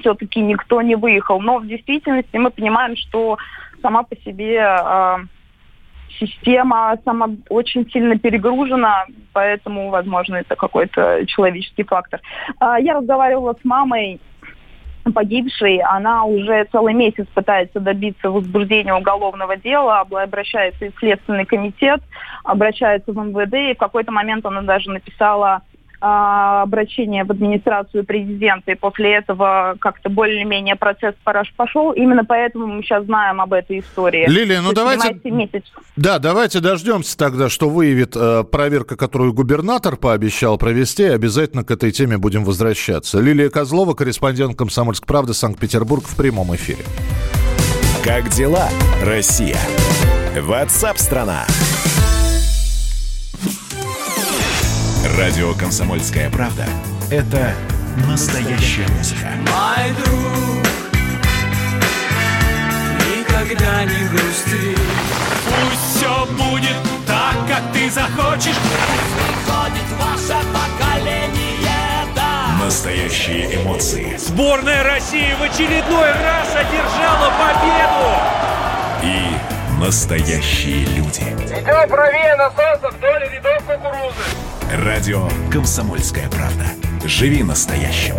все-таки 0.00 0.40
никто 0.40 0.82
не 0.82 0.94
выехал. 0.94 1.40
Но 1.40 1.58
в 1.58 1.66
действительности 1.66 2.36
мы 2.36 2.50
понимаем, 2.50 2.96
что 2.96 3.38
сама 3.82 4.02
по 4.02 4.16
себе 4.16 4.58
э, 4.58 5.16
система 6.18 6.96
сама 7.04 7.30
очень 7.48 7.90
сильно 7.90 8.18
перегружена, 8.18 9.06
поэтому, 9.32 9.90
возможно, 9.90 10.36
это 10.36 10.54
какой-то 10.56 11.26
человеческий 11.26 11.82
фактор. 11.82 12.20
Э, 12.60 12.76
я 12.80 12.94
разговаривала 12.94 13.54
с 13.60 13.64
мамой 13.64 14.20
погибшей, 15.12 15.78
она 15.78 16.24
уже 16.24 16.66
целый 16.72 16.94
месяц 16.94 17.26
пытается 17.34 17.80
добиться 17.80 18.30
возбуждения 18.30 18.94
уголовного 18.94 19.56
дела, 19.56 20.00
обращается 20.00 20.86
в 20.86 20.98
Следственный 20.98 21.44
комитет, 21.44 22.00
обращается 22.44 23.12
в 23.12 23.16
МВД, 23.16 23.54
и 23.54 23.74
в 23.74 23.78
какой-то 23.78 24.12
момент 24.12 24.46
она 24.46 24.62
даже 24.62 24.90
написала 24.90 25.62
обращение 26.00 27.24
в 27.24 27.30
администрацию 27.30 28.04
президента, 28.04 28.72
и 28.72 28.74
после 28.74 29.14
этого 29.14 29.76
как-то 29.80 30.08
более-менее 30.08 30.76
процесс 30.76 31.14
пошел. 31.56 31.92
Именно 31.92 32.24
поэтому 32.24 32.66
мы 32.66 32.82
сейчас 32.82 33.04
знаем 33.04 33.40
об 33.40 33.52
этой 33.52 33.80
истории. 33.80 34.26
Лилия, 34.28 34.62
ну 34.62 34.72
давайте... 34.72 35.20
Да, 35.96 36.18
давайте 36.18 36.60
дождемся 36.60 37.16
тогда, 37.16 37.48
что 37.48 37.68
выявит 37.68 38.16
э, 38.16 38.44
проверка, 38.44 38.96
которую 38.96 39.32
губернатор 39.32 39.96
пообещал 39.96 40.56
провести, 40.58 41.02
и 41.04 41.06
обязательно 41.06 41.64
к 41.64 41.70
этой 41.70 41.90
теме 41.90 42.18
будем 42.18 42.44
возвращаться. 42.44 43.20
Лилия 43.20 43.50
Козлова, 43.50 43.94
корреспондент 43.94 44.56
«Комсомольской 44.56 45.06
правды» 45.06 45.34
Санкт-Петербург 45.34 46.04
в 46.04 46.16
прямом 46.16 46.54
эфире. 46.54 46.84
Как 48.04 48.28
дела, 48.30 48.68
Россия? 49.04 49.58
Ватсап-страна! 50.40 51.44
Радио 55.18 55.54
«Комсомольская 55.54 56.30
правда»— 56.30 56.66
это 57.10 57.52
настоящая 58.08 58.86
музыка. 58.96 59.28
Мой 59.38 59.92
друг, 59.98 60.66
никогда 63.18 63.84
не 63.84 64.08
грусти. 64.08 64.76
Пусть 65.46 65.96
все 65.96 66.26
будет 66.26 66.76
так, 67.06 67.34
как 67.48 67.72
ты 67.72 67.90
захочешь. 67.90 68.54
Пусть 68.54 69.14
приходит 69.16 69.88
ваше 69.98 70.38
поколение, 70.52 72.06
да. 72.14 72.56
Настоящие 72.64 73.62
эмоции. 73.62 74.16
Сборная 74.16 74.84
России 74.84 75.34
в 75.38 75.42
очередной 75.42 76.12
раз 76.12 76.48
одержала 76.54 77.32
победу. 77.40 78.10
И 79.02 79.82
настоящие 79.82 80.84
люди. 80.86 81.22
Идем 81.22 81.88
правее 81.88 82.36
на 82.36 82.50
солнце 82.50 82.96
вдоль 82.96 83.28
рядов 83.28 83.64
кукурузы. 83.66 84.49
Радио 84.72 85.28
«Комсомольская 85.50 86.28
правда». 86.28 86.64
Живи 87.04 87.42
настоящим. 87.42 88.14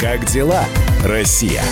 Как 0.00 0.24
дела, 0.26 0.64
Россия? 1.04 1.62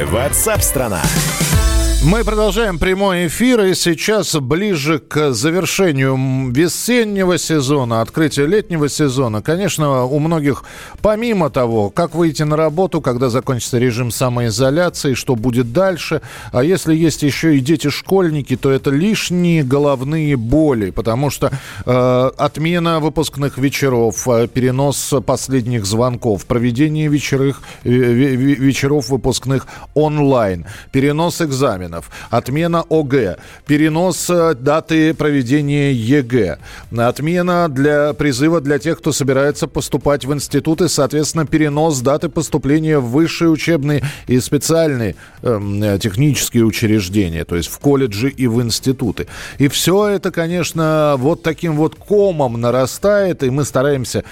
Ватсап-страна! 0.00 1.00
страна 1.04 1.65
мы 2.06 2.22
продолжаем 2.22 2.78
прямой 2.78 3.26
эфир, 3.26 3.62
и 3.62 3.74
сейчас 3.74 4.36
ближе 4.36 5.00
к 5.00 5.32
завершению 5.32 6.52
весеннего 6.52 7.36
сезона, 7.36 8.00
открытия 8.00 8.46
летнего 8.46 8.88
сезона. 8.88 9.42
Конечно, 9.42 10.04
у 10.04 10.20
многих, 10.20 10.62
помимо 11.02 11.50
того, 11.50 11.90
как 11.90 12.14
выйти 12.14 12.44
на 12.44 12.56
работу, 12.56 13.00
когда 13.00 13.28
закончится 13.28 13.78
режим 13.78 14.12
самоизоляции, 14.12 15.14
что 15.14 15.34
будет 15.34 15.72
дальше, 15.72 16.22
а 16.52 16.62
если 16.62 16.94
есть 16.94 17.24
еще 17.24 17.56
и 17.56 17.60
дети-школьники, 17.60 18.56
то 18.56 18.70
это 18.70 18.90
лишние 18.90 19.64
головные 19.64 20.36
боли, 20.36 20.90
потому 20.90 21.30
что 21.30 21.50
э, 21.84 22.30
отмена 22.38 23.00
выпускных 23.00 23.58
вечеров, 23.58 24.28
э, 24.28 24.46
перенос 24.46 25.12
последних 25.26 25.84
звонков, 25.84 26.46
проведение 26.46 27.08
вечерых, 27.08 27.62
э, 27.82 27.90
вечеров 27.90 29.08
выпускных 29.08 29.66
онлайн, 29.94 30.66
перенос 30.92 31.40
экзаменов, 31.40 31.95
экзаменов, 31.96 32.10
отмена 32.30 32.84
ОГЭ, 32.88 33.36
перенос 33.66 34.30
э, 34.30 34.54
даты 34.54 35.14
проведения 35.14 35.92
ЕГЭ, 35.92 36.58
отмена 36.96 37.68
для 37.68 38.12
призыва 38.12 38.60
для 38.60 38.78
тех, 38.78 38.98
кто 38.98 39.12
собирается 39.12 39.66
поступать 39.66 40.24
в 40.24 40.32
институты, 40.32 40.88
соответственно, 40.88 41.46
перенос 41.46 42.00
даты 42.00 42.28
поступления 42.28 42.98
в 42.98 43.06
высшие 43.06 43.50
учебные 43.50 44.02
и 44.26 44.40
специальные 44.40 45.16
э, 45.42 45.98
технические 46.00 46.64
учреждения, 46.64 47.44
то 47.44 47.56
есть 47.56 47.68
в 47.68 47.78
колледжи 47.78 48.28
и 48.28 48.46
в 48.46 48.60
институты. 48.62 49.26
И 49.58 49.68
все 49.68 50.08
это, 50.08 50.30
конечно, 50.30 51.14
вот 51.18 51.42
таким 51.42 51.76
вот 51.76 51.94
комом 51.94 52.60
нарастает, 52.60 53.42
и 53.42 53.50
мы 53.50 53.64
стараемся 53.64 54.24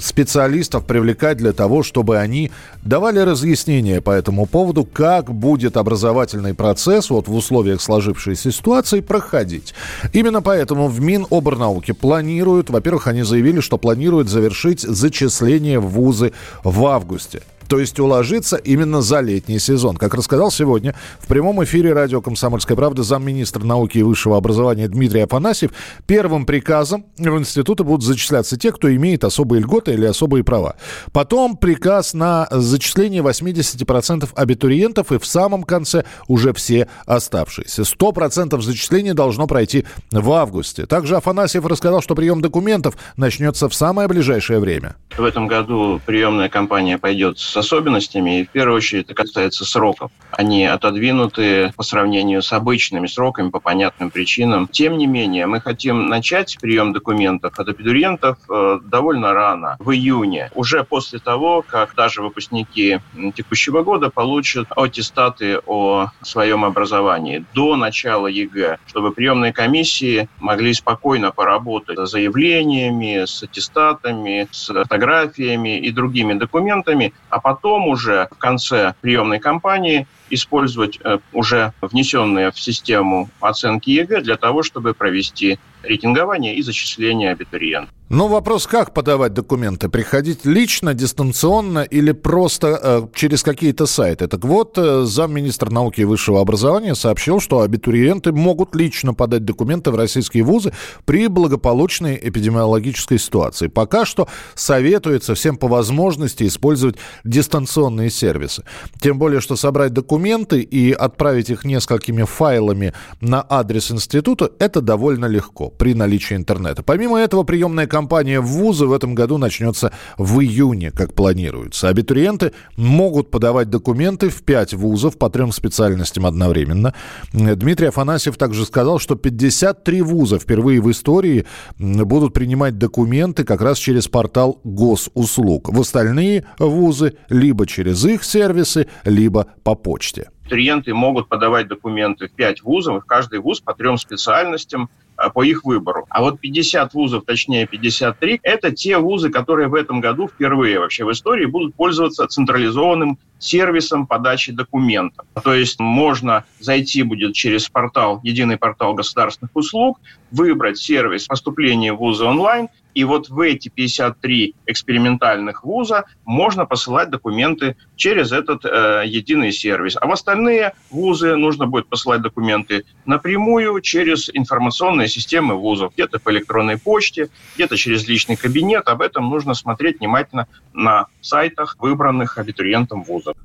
специалистов 0.00 0.84
привлекать 0.84 1.36
для 1.38 1.52
того, 1.52 1.82
чтобы 1.82 2.18
они 2.18 2.50
давали 2.82 3.18
разъяснения 3.18 4.00
по 4.00 4.10
этому 4.10 4.46
поводу, 4.46 4.84
как 4.84 5.32
будет 5.32 5.76
образовательный 5.76 6.54
процесс 6.54 6.77
процесс 6.78 7.10
вот 7.10 7.26
в 7.26 7.34
условиях 7.34 7.80
сложившейся 7.80 8.52
ситуации 8.52 9.00
проходить. 9.00 9.74
Именно 10.12 10.42
поэтому 10.42 10.86
в 10.86 11.00
Миноборнауке 11.00 11.92
планируют, 11.92 12.70
во-первых, 12.70 13.08
они 13.08 13.24
заявили, 13.24 13.58
что 13.58 13.78
планируют 13.78 14.28
завершить 14.28 14.82
зачисление 14.82 15.80
в 15.80 15.88
вузы 15.88 16.32
в 16.62 16.86
августе 16.86 17.42
то 17.68 17.78
есть 17.78 18.00
уложиться 18.00 18.56
именно 18.56 19.02
за 19.02 19.20
летний 19.20 19.58
сезон. 19.58 19.96
Как 19.96 20.14
рассказал 20.14 20.50
сегодня 20.50 20.94
в 21.20 21.26
прямом 21.26 21.62
эфире 21.64 21.92
радио 21.92 22.20
«Комсомольская 22.20 22.76
правда» 22.76 23.02
замминистра 23.02 23.62
науки 23.62 23.98
и 23.98 24.02
высшего 24.02 24.36
образования 24.36 24.88
Дмитрий 24.88 25.20
Афанасьев, 25.20 25.70
первым 26.06 26.46
приказом 26.46 27.04
в 27.18 27.38
институты 27.38 27.84
будут 27.84 28.02
зачисляться 28.02 28.56
те, 28.56 28.72
кто 28.72 28.94
имеет 28.94 29.22
особые 29.24 29.60
льготы 29.60 29.92
или 29.92 30.06
особые 30.06 30.44
права. 30.44 30.76
Потом 31.12 31.56
приказ 31.56 32.14
на 32.14 32.48
зачисление 32.50 33.22
80% 33.22 34.30
абитуриентов 34.34 35.12
и 35.12 35.18
в 35.18 35.26
самом 35.26 35.62
конце 35.62 36.04
уже 36.26 36.54
все 36.54 36.88
оставшиеся. 37.06 37.82
100% 37.82 38.60
зачисления 38.62 39.12
должно 39.12 39.46
пройти 39.46 39.84
в 40.10 40.32
августе. 40.32 40.86
Также 40.86 41.16
Афанасьев 41.16 41.66
рассказал, 41.66 42.00
что 42.00 42.14
прием 42.14 42.40
документов 42.40 42.96
начнется 43.16 43.68
в 43.68 43.74
самое 43.74 44.08
ближайшее 44.08 44.58
время. 44.58 44.96
В 45.16 45.24
этом 45.24 45.46
году 45.48 46.00
приемная 46.06 46.48
кампания 46.48 46.96
пойдет 46.96 47.38
с 47.38 47.57
особенностями, 47.58 48.40
и 48.40 48.44
в 48.44 48.50
первую 48.50 48.76
очередь 48.76 49.04
это 49.04 49.14
касается 49.14 49.64
сроков. 49.64 50.10
Они 50.30 50.64
отодвинуты 50.64 51.72
по 51.76 51.82
сравнению 51.82 52.42
с 52.42 52.52
обычными 52.52 53.06
сроками 53.06 53.50
по 53.50 53.60
понятным 53.60 54.10
причинам. 54.10 54.68
Тем 54.68 54.98
не 54.98 55.06
менее, 55.06 55.46
мы 55.46 55.60
хотим 55.60 56.08
начать 56.08 56.58
прием 56.60 56.92
документов 56.92 57.58
от 57.58 57.68
абитуриентов 57.68 58.38
э, 58.48 58.80
довольно 58.84 59.32
рано, 59.32 59.76
в 59.78 59.90
июне, 59.90 60.50
уже 60.54 60.84
после 60.84 61.18
того, 61.18 61.64
как 61.66 61.94
даже 61.94 62.22
выпускники 62.22 63.00
текущего 63.34 63.82
года 63.82 64.10
получат 64.10 64.68
аттестаты 64.76 65.60
о 65.66 66.08
своем 66.22 66.64
образовании 66.64 67.44
до 67.54 67.76
начала 67.76 68.26
ЕГЭ, 68.26 68.78
чтобы 68.86 69.12
приемные 69.12 69.52
комиссии 69.52 70.28
могли 70.38 70.72
спокойно 70.72 71.30
поработать 71.30 71.98
с 71.98 72.10
заявлениями, 72.10 73.24
с 73.24 73.42
аттестатами, 73.42 74.48
с 74.50 74.66
фотографиями 74.66 75.78
и 75.78 75.90
другими 75.90 76.34
документами, 76.34 77.12
а 77.30 77.40
потом 77.48 77.88
уже 77.88 78.28
в 78.30 78.36
конце 78.36 78.92
приемной 79.00 79.38
кампании 79.38 80.06
использовать 80.30 80.98
э, 81.02 81.18
уже 81.32 81.72
внесенные 81.80 82.50
в 82.50 82.60
систему 82.60 83.28
оценки 83.40 83.90
ЕГЭ 83.90 84.20
для 84.22 84.36
того, 84.36 84.62
чтобы 84.62 84.94
провести 84.94 85.58
рейтингование 85.82 86.54
и 86.56 86.62
зачисление 86.62 87.32
абитуриентов. 87.32 87.94
Ну, 88.10 88.26
вопрос, 88.26 88.66
как 88.66 88.94
подавать 88.94 89.34
документы? 89.34 89.90
Приходить 89.90 90.46
лично, 90.46 90.94
дистанционно 90.94 91.80
или 91.80 92.12
просто 92.12 92.80
э, 92.82 93.06
через 93.14 93.42
какие-то 93.42 93.84
сайты? 93.84 94.28
Так 94.28 94.44
вот, 94.46 94.78
э, 94.78 95.04
замминистра 95.04 95.68
науки 95.68 96.00
и 96.00 96.04
высшего 96.04 96.40
образования 96.40 96.94
сообщил, 96.94 97.38
что 97.38 97.60
абитуриенты 97.60 98.32
могут 98.32 98.74
лично 98.74 99.12
подать 99.12 99.44
документы 99.44 99.90
в 99.90 99.96
российские 99.96 100.42
вузы 100.42 100.72
при 101.04 101.26
благополучной 101.28 102.18
эпидемиологической 102.22 103.18
ситуации. 103.18 103.66
Пока 103.66 104.06
что 104.06 104.26
советуется 104.54 105.34
всем 105.34 105.58
по 105.58 105.68
возможности 105.68 106.46
использовать 106.46 106.96
дистанционные 107.24 108.08
сервисы. 108.08 108.64
Тем 109.02 109.18
более, 109.18 109.42
что 109.42 109.54
собрать 109.54 109.92
документы 109.92 110.17
и 110.26 110.92
отправить 110.92 111.50
их 111.50 111.64
несколькими 111.64 112.24
файлами 112.24 112.92
на 113.20 113.44
адрес 113.48 113.90
института– 113.90 114.50
это 114.58 114.80
довольно 114.80 115.26
легко 115.26 115.70
при 115.70 115.94
наличии 115.94 116.34
интернета. 116.34 116.82
Помимо 116.82 117.18
этого, 117.18 117.44
приемная 117.44 117.86
кампания 117.86 118.40
в 118.40 118.46
вузы 118.46 118.86
в 118.86 118.92
этом 118.92 119.14
году 119.14 119.38
начнется 119.38 119.92
в 120.16 120.40
июне, 120.40 120.90
как 120.90 121.14
планируется. 121.14 121.88
Абитуриенты 121.88 122.52
могут 122.76 123.30
подавать 123.30 123.70
документы 123.70 124.28
в 124.28 124.42
пять 124.42 124.74
вузов 124.74 125.18
по 125.18 125.30
трем 125.30 125.52
специальностям 125.52 126.26
одновременно. 126.26 126.94
Дмитрий 127.32 127.88
Афанасьев 127.88 128.36
также 128.36 128.64
сказал, 128.64 128.98
что 128.98 129.14
53 129.14 130.02
вуза 130.02 130.38
впервые 130.38 130.80
в 130.80 130.90
истории 130.90 131.46
будут 131.78 132.34
принимать 132.34 132.78
документы 132.78 133.44
как 133.44 133.60
раз 133.60 133.78
через 133.78 134.08
портал 134.08 134.60
госуслуг. 134.64 135.68
В 135.68 135.80
остальные 135.80 136.44
вузы 136.58 137.14
либо 137.28 137.66
через 137.66 138.04
их 138.04 138.24
сервисы, 138.24 138.88
либо 139.04 139.46
по 139.62 139.74
почте. 139.74 140.07
Абитуриенты 140.16 140.94
могут 140.94 141.28
подавать 141.28 141.68
документы 141.68 142.28
в 142.28 142.32
пять 142.32 142.62
вузов, 142.62 143.02
в 143.02 143.06
каждый 143.06 143.40
вуз 143.40 143.60
по 143.60 143.74
трем 143.74 143.98
специальностям– 143.98 144.90
а, 145.18 145.30
по 145.30 145.42
их 145.42 145.64
выбору. 145.64 146.06
А 146.10 146.22
вот 146.22 146.38
50 146.38 146.94
вузов, 146.94 147.24
точнее 147.24 147.66
53, 147.66 148.38
это 148.44 148.70
те 148.70 148.98
вузы, 148.98 149.30
которые 149.30 149.66
в 149.66 149.74
этом 149.74 150.00
году 150.00 150.28
впервые 150.28 150.78
вообще 150.78 151.04
в 151.04 151.10
истории 151.10 151.44
будут 151.44 151.74
пользоваться 151.74 152.28
централизованным 152.28 153.18
сервисом 153.40 154.06
подачи 154.06 154.52
документов. 154.52 155.26
То 155.42 155.54
есть 155.54 155.80
можно 155.80 156.44
зайти 156.60 157.02
будет 157.02 157.34
через 157.34 157.68
портал, 157.68 158.20
единый 158.22 158.58
портал 158.58 158.94
государственных 158.94 159.50
услуг, 159.54 159.98
выбрать 160.30 160.78
сервис 160.78 161.26
поступления 161.26 161.92
в 161.92 161.96
вузы 161.96 162.24
онлайн 162.24 162.68
и 162.98 163.04
вот 163.04 163.28
в 163.28 163.38
эти 163.38 163.68
53 163.68 164.56
экспериментальных 164.66 165.62
вуза 165.62 166.06
можно 166.24 166.66
посылать 166.66 167.10
документы 167.10 167.76
через 167.94 168.32
этот 168.32 168.64
э, 168.64 169.04
единый 169.06 169.52
сервис. 169.52 169.96
А 170.00 170.08
в 170.08 170.10
остальные 170.10 170.72
вузы 170.90 171.36
нужно 171.36 171.68
будет 171.68 171.86
посылать 171.86 172.22
документы 172.22 172.84
напрямую 173.06 173.80
через 173.82 174.28
информационные 174.32 175.06
системы 175.06 175.54
вузов. 175.54 175.92
Где-то 175.94 176.18
по 176.18 176.32
электронной 176.32 176.76
почте, 176.76 177.28
где-то 177.54 177.76
через 177.76 178.08
личный 178.08 178.34
кабинет. 178.34 178.88
Об 178.88 179.00
этом 179.00 179.30
нужно 179.30 179.54
смотреть 179.54 180.00
внимательно 180.00 180.48
на 180.72 181.06
сайтах 181.20 181.76
выбранных 181.78 182.36
абитуриентом 182.36 183.04
вузов. 183.04 183.36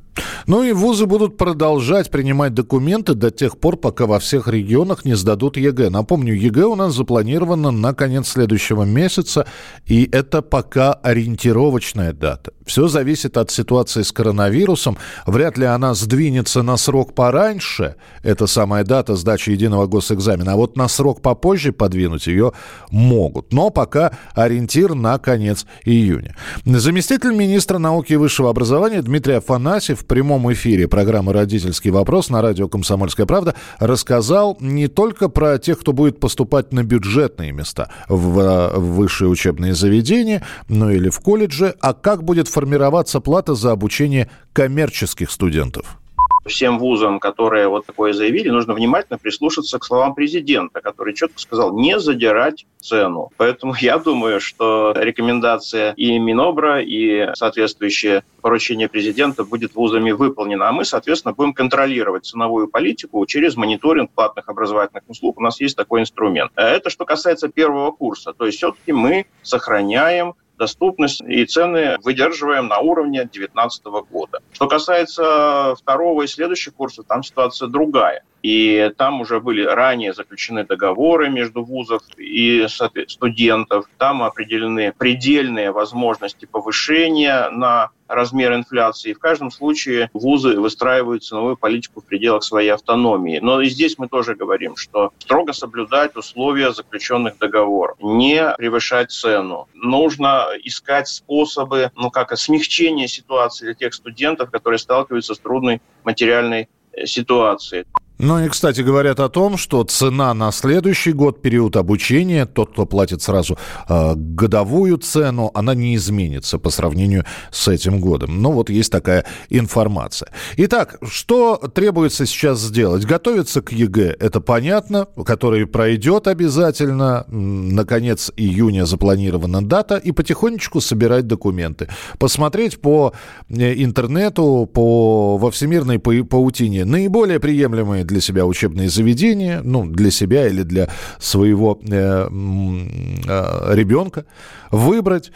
Ну 0.46 0.64
и 0.64 0.74
вузы 0.74 1.06
будут 1.06 1.38
продолжать 1.38 2.10
принимать 2.12 2.54
документы 2.54 3.14
до 3.14 3.32
тех 3.32 3.58
пор, 3.58 3.78
пока 3.78 4.06
во 4.06 4.20
всех 4.20 4.48
регионах 4.48 5.06
не 5.06 5.16
сдадут 5.16 5.58
ЕГЭ. 5.58 5.90
Напомню, 5.90 6.34
ЕГЭ 6.36 6.66
у 6.66 6.76
нас 6.76 6.94
запланировано 6.94 7.72
на 7.72 7.94
конец 7.94 8.30
следующего 8.30 8.84
месяца, 8.84 9.48
и 9.86 10.10
это 10.12 10.42
пока 10.42 10.94
ориентировочная 10.94 12.14
дата. 12.14 12.52
Все 12.66 12.88
зависит 12.88 13.38
от 13.38 13.52
ситуации 13.52 14.04
с 14.04 14.12
коронавирусом. 14.12 14.98
Вряд 15.26 15.58
ли 15.58 15.66
она 15.66 15.94
сдвинется 15.94 16.62
на 16.62 16.78
срок 16.78 17.14
пораньше, 17.14 17.96
это 18.22 18.48
самая 18.48 18.84
дата 18.84 19.16
сдачи 19.16 19.50
единого 19.52 19.88
госэкзамена, 19.88 20.54
а 20.54 20.56
вот 20.56 20.78
на 20.78 20.88
срок 20.88 21.22
попозже 21.22 21.72
подвинуть 21.72 22.28
ее 22.28 22.54
могут. 22.92 23.54
Но 23.54 23.70
пока 23.70 24.12
ориентир 24.34 24.94
на 24.94 25.18
конец 25.20 25.66
июня. 25.84 26.36
Заместитель 26.66 27.34
министра 27.34 27.78
науки 27.78 28.14
и 28.14 28.18
высшего 28.18 28.50
образования 28.50 29.02
Дмитрий 29.02 29.36
Афанасьев 29.36 30.03
в 30.04 30.06
прямом 30.06 30.52
эфире 30.52 30.88
программы 30.88 31.32
«Родительский 31.32 31.90
вопрос» 31.90 32.30
на 32.30 32.42
радио 32.42 32.68
«Комсомольская 32.68 33.26
правда» 33.26 33.56
рассказал 33.80 34.58
не 34.60 34.88
только 34.88 35.30
про 35.30 35.58
тех, 35.58 35.80
кто 35.80 35.94
будет 35.94 36.20
поступать 36.20 36.74
на 36.74 36.84
бюджетные 36.84 37.54
места 37.54 37.90
в, 38.10 38.70
в 38.76 38.96
высшие 38.96 39.30
учебные 39.30 39.74
заведения, 39.74 40.44
ну 40.68 40.90
или 40.90 41.10
в 41.10 41.20
колледже, 41.22 41.74
а 41.80 41.94
как 41.94 42.24
будет 42.24 42.50
формироваться 42.50 43.22
плата 43.22 43.56
за 43.56 43.72
обучение 43.72 44.30
коммерческих 44.52 45.32
студентов 45.32 45.98
всем 46.46 46.80
вузам, 46.80 47.20
которые 47.20 47.68
вот 47.68 47.86
такое 47.86 48.14
заявили, 48.14 48.50
нужно 48.50 48.74
внимательно 48.74 49.18
прислушаться 49.18 49.80
к 49.80 49.86
словам 49.86 50.14
президента, 50.14 50.82
который 50.82 51.14
четко 51.14 51.40
сказал 51.40 51.78
не 51.78 52.00
задирать 52.00 52.66
цену. 52.80 53.32
Поэтому 53.38 53.76
я 53.80 53.98
думаю, 53.98 54.40
что 54.40 54.94
рекомендация 54.96 55.94
и 55.94 56.20
Минобра, 56.20 56.82
и 56.82 57.30
соответствующее 57.34 58.24
поручение 58.42 58.90
президента 58.90 59.44
будет 59.46 59.74
вузами 59.76 60.12
выполнено. 60.12 60.68
А 60.68 60.72
мы, 60.72 60.84
соответственно, 60.84 61.34
будем 61.34 61.54
контролировать 61.54 62.26
ценовую 62.26 62.68
политику 62.68 63.26
через 63.26 63.56
мониторинг 63.56 64.12
платных 64.12 64.50
образовательных 64.50 65.04
услуг. 65.08 65.40
У 65.40 65.42
нас 65.42 65.62
есть 65.62 65.78
такой 65.78 66.02
инструмент. 66.02 66.52
Это 66.56 66.90
что 66.90 67.06
касается 67.06 67.48
первого 67.48 67.92
курса. 67.92 68.34
То 68.34 68.46
есть 68.46 68.58
все-таки 68.58 68.92
мы 68.92 69.26
сохраняем 69.42 70.36
доступность 70.58 71.22
и 71.22 71.46
цены 71.46 71.98
выдерживаем 72.04 72.68
на 72.68 72.80
уровне 72.80 73.22
2019 73.24 73.86
года. 74.12 74.40
Что 74.52 74.68
касается 74.68 75.76
второго 75.76 76.24
и 76.24 76.28
следующих 76.28 76.74
курсов, 76.74 77.06
там 77.08 77.24
ситуация 77.24 77.68
другая. 77.68 78.24
И 78.44 78.92
там 78.98 79.22
уже 79.22 79.40
были 79.40 79.64
ранее 79.64 80.14
заключены 80.14 80.66
договоры 80.66 81.30
между 81.30 81.64
вузов 81.64 82.02
и 82.18 82.68
студентов. 83.08 83.86
Там 83.98 84.22
определены 84.22 84.92
предельные 84.92 85.72
возможности 85.72 86.46
повышения 86.46 87.50
на 87.50 87.92
размер 88.10 88.54
инфляции. 88.54 89.14
В 89.14 89.20
каждом 89.20 89.50
случае 89.50 90.10
вузы 90.14 90.60
выстраивают 90.60 91.24
ценовую 91.24 91.56
политику 91.56 92.02
в 92.02 92.06
пределах 92.06 92.44
своей 92.44 92.70
автономии. 92.70 93.40
Но 93.42 93.62
и 93.62 93.70
здесь 93.70 93.98
мы 93.98 94.10
тоже 94.10 94.36
говорим, 94.36 94.76
что 94.76 95.12
строго 95.20 95.54
соблюдать 95.54 96.16
условия 96.18 96.74
заключенных 96.74 97.38
договоров, 97.38 97.98
не 98.02 98.54
превышать 98.58 99.12
цену. 99.12 99.70
Нужно 99.74 100.50
искать 100.64 101.08
способы, 101.08 101.92
ну 101.96 102.12
как, 102.12 102.38
смягчения 102.38 103.08
ситуации 103.08 103.68
для 103.68 103.74
тех 103.74 103.94
студентов, 103.94 104.52
которые 104.52 104.80
сталкиваются 104.80 105.34
с 105.34 105.40
трудной 105.40 105.82
материальной 106.04 106.68
э, 106.92 107.06
ситуацией. 107.06 107.86
Ну 108.20 108.40
и, 108.46 108.48
кстати, 108.48 108.82
говорят 108.82 109.20
о 109.20 109.28
том, 109.28 109.58
что 109.58 109.84
цена 109.84 110.34
на 110.34 110.52
следующий 110.52 111.14
год, 111.14 111.42
период 111.42 111.76
обучения, 111.76 112.46
тот, 112.46 112.72
кто 112.72 112.86
платит 112.86 113.22
сразу 113.22 113.58
э, 113.90 114.14
годовую 114.16 114.98
цену, 114.98 115.50
она 115.56 115.74
не 115.74 115.96
изменится 115.96 116.60
по 116.60 116.70
сравнению 116.70 117.26
с 117.52 117.68
этим 117.68 118.00
годом. 118.00 118.42
Ну 118.42 118.52
вот 118.52 118.70
есть 118.70 118.92
такая 118.92 119.26
информация. 119.50 120.30
Итак, 120.58 120.98
что 121.02 121.58
требуется 121.74 122.26
сейчас 122.28 122.60
сделать? 122.60 123.04
Готовиться 123.06 123.62
к 123.62 123.72
ЕГЭ, 123.72 124.16
это 124.20 124.40
понятно, 124.42 125.08
который 125.26 125.66
пройдет 125.66 126.28
обязательно. 126.28 127.26
На 127.28 127.84
конец 127.84 128.32
июня 128.38 128.86
запланирована 128.86 129.66
дата. 129.66 129.98
И 129.98 130.12
потихонечку 130.12 130.82
собирать 130.82 131.26
документы. 131.26 131.88
Посмотреть 132.20 132.80
по 132.80 133.14
э, 133.50 133.74
интернету, 133.84 134.70
по, 134.72 135.38
во 135.38 135.50
всемирной 135.50 136.00
паутине 136.00 136.86
наиболее 136.86 137.40
приемлемые 137.40 138.03
для 138.04 138.22
себя 138.22 138.46
учебные 138.46 138.90
заведения, 138.90 139.62
ну, 139.64 139.86
для 139.86 140.12
себя 140.12 140.48
или 140.48 140.64
для 140.64 140.90
своего 141.20 141.80
э, 141.82 142.28
э, 142.30 143.76
ребенка, 143.76 144.26
выбрать, 144.72 145.32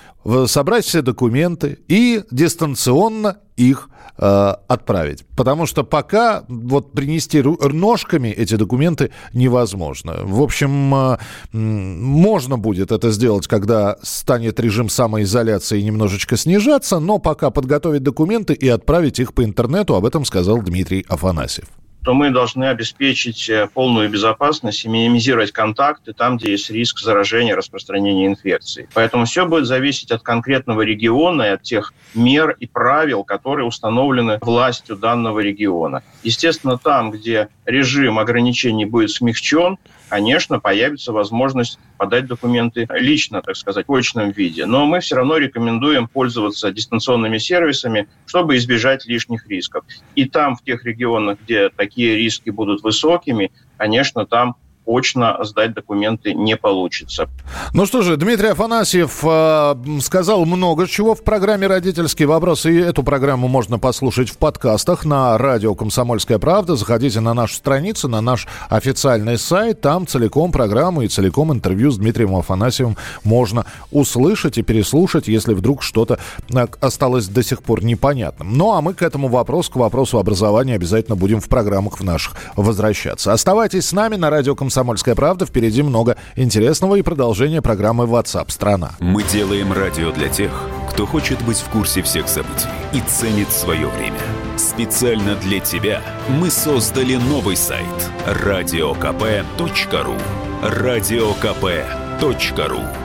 собрать 0.48 0.86
все 0.86 1.02
документы 1.02 1.80
и 1.88 2.24
дистанционно 2.32 3.38
их 3.58 3.90
э, 4.18 4.54
отправить. 4.68 5.26
Потому 5.36 5.66
что 5.66 5.84
пока 5.84 6.44
вот 6.48 6.94
принести 6.94 7.42
ножками 7.42 8.30
эти 8.30 8.56
документы 8.56 9.12
невозможно. 9.34 10.18
В 10.24 10.42
общем, 10.42 10.94
э, 10.94 11.18
можно 11.52 12.58
будет 12.58 12.92
это 12.92 13.12
сделать, 13.12 13.48
когда 13.48 13.98
станет 14.02 14.60
режим 14.60 14.90
самоизоляции 14.90 15.82
немножечко 15.82 16.38
снижаться, 16.38 17.00
но 17.00 17.18
пока 17.18 17.50
подготовить 17.50 18.04
документы 18.04 18.54
и 18.54 18.68
отправить 18.70 19.20
их 19.20 19.34
по 19.34 19.44
интернету, 19.44 19.96
об 19.96 20.06
этом 20.06 20.24
сказал 20.24 20.62
Дмитрий 20.62 21.06
Афанасьев 21.10 21.68
то 22.08 22.14
мы 22.14 22.30
должны 22.30 22.70
обеспечить 22.70 23.50
э, 23.50 23.68
полную 23.74 24.10
безопасность 24.10 24.86
и 24.86 24.88
минимизировать 24.88 25.52
контакты 25.52 26.14
там, 26.14 26.38
где 26.38 26.52
есть 26.52 26.70
риск 26.70 27.00
заражения, 27.00 27.54
распространения 27.54 28.28
инфекции. 28.28 28.88
Поэтому 28.94 29.26
все 29.26 29.46
будет 29.46 29.66
зависеть 29.66 30.12
от 30.12 30.22
конкретного 30.22 30.84
региона 30.84 31.44
и 31.44 31.50
от 31.50 31.64
тех 31.64 31.94
мер 32.16 32.56
и 32.62 32.66
правил, 32.66 33.26
которые 33.26 33.66
установлены 33.66 34.40
властью 34.42 34.96
данного 34.96 35.42
региона. 35.42 36.02
Естественно, 36.24 36.78
там, 36.78 37.12
где 37.12 37.50
режим 37.66 38.20
ограничений 38.20 38.86
будет 38.86 39.12
смягчен, 39.12 39.78
конечно, 40.10 40.60
появится 40.60 41.12
возможность 41.12 41.80
подать 41.98 42.28
документы 42.28 42.88
лично, 42.90 43.42
так 43.42 43.56
сказать, 43.56 43.88
в 43.88 43.94
очном 43.94 44.32
виде. 44.32 44.66
Но 44.66 44.86
мы 44.86 45.00
все 45.00 45.16
равно 45.16 45.38
рекомендуем 45.38 46.08
пользоваться 46.08 46.72
дистанционными 46.72 47.38
сервисами, 47.38 48.08
чтобы 48.26 48.58
избежать 48.58 49.06
лишних 49.06 49.48
рисков. 49.48 49.84
И 50.16 50.26
там, 50.26 50.56
в 50.56 50.64
тех 50.64 50.86
регионах, 50.86 51.40
где 51.44 51.70
такие 51.70 51.97
риски 52.02 52.50
будут 52.50 52.84
высокими, 52.84 53.52
конечно, 53.78 54.26
там 54.26 54.56
очно 54.88 55.38
сдать 55.44 55.74
документы 55.74 56.34
не 56.34 56.56
получится. 56.56 57.28
Ну 57.74 57.86
что 57.86 58.02
же, 58.02 58.18
Дмитрий 58.18 58.50
Афанасьев 58.50 59.20
э, 59.24 59.76
сказал 60.02 60.46
много 60.46 60.88
чего 60.88 61.16
в 61.16 61.24
программе 61.24 61.68
«Родительский 61.68 62.26
вопрос», 62.26 62.66
и 62.66 62.76
эту 62.76 63.04
программу 63.04 63.48
можно 63.48 63.80
послушать 63.80 64.30
в 64.30 64.38
подкастах 64.38 65.06
на 65.06 65.38
радио 65.38 65.76
«Комсомольская 65.76 66.40
правда». 66.40 66.76
Заходите 66.76 67.20
на 67.20 67.34
нашу 67.34 67.56
страницу, 67.56 68.08
на 68.08 68.22
наш 68.22 68.48
официальный 68.70 69.38
сайт, 69.38 69.82
там 69.82 70.08
целиком 70.08 70.52
программу 70.52 71.02
и 71.02 71.08
целиком 71.08 71.52
интервью 71.54 71.92
с 71.92 71.98
Дмитрием 71.98 72.36
Афанасьевым 72.36 72.98
можно 73.24 73.66
услышать 73.92 74.58
и 74.58 74.62
переслушать, 74.62 75.28
если 75.28 75.54
вдруг 75.54 75.84
что-то 75.84 76.20
э, 76.54 76.68
осталось 76.82 77.28
до 77.28 77.44
сих 77.44 77.64
пор 77.64 77.84
непонятным. 77.84 78.58
Ну 78.58 78.74
а 78.74 78.82
мы 78.82 78.94
к 78.94 79.02
этому 79.02 79.28
вопросу, 79.28 79.72
к 79.72 79.76
вопросу 79.76 80.20
образования 80.20 80.76
обязательно 80.76 81.16
будем 81.16 81.42
в 81.42 81.50
программах 81.50 82.00
в 82.00 82.04
наших 82.04 82.36
возвращаться. 82.56 83.34
Оставайтесь 83.34 83.88
с 83.88 83.94
нами 83.94 84.16
на 84.16 84.30
радио 84.30 84.56
«Комсомольская 84.78 85.16
правда». 85.16 85.48
Впереди 85.48 85.82
много 85.82 86.18
интересного 86.36 86.98
и 86.98 87.02
продолжение 87.02 87.64
программы 87.64 88.04
WhatsApp 88.04 88.52
страна. 88.52 88.92
Мы 89.00 89.24
делаем 89.24 89.74
радио 89.74 90.12
для 90.12 90.30
тех, 90.30 90.52
кто 90.92 91.08
хочет 91.08 91.42
быть 91.42 91.58
в 91.58 91.68
курсе 91.70 92.04
всех 92.04 92.28
событий 92.28 92.68
и 92.94 93.02
ценит 93.02 93.52
свое 93.52 93.88
время. 93.88 94.20
Специально 94.56 95.34
для 95.38 95.62
тебя 95.62 96.04
мы 96.30 96.52
создали 96.52 97.16
новый 97.16 97.56
сайт 97.56 97.88
радиокп.ру. 98.28 100.16
Радиокп.ру. 100.62 101.82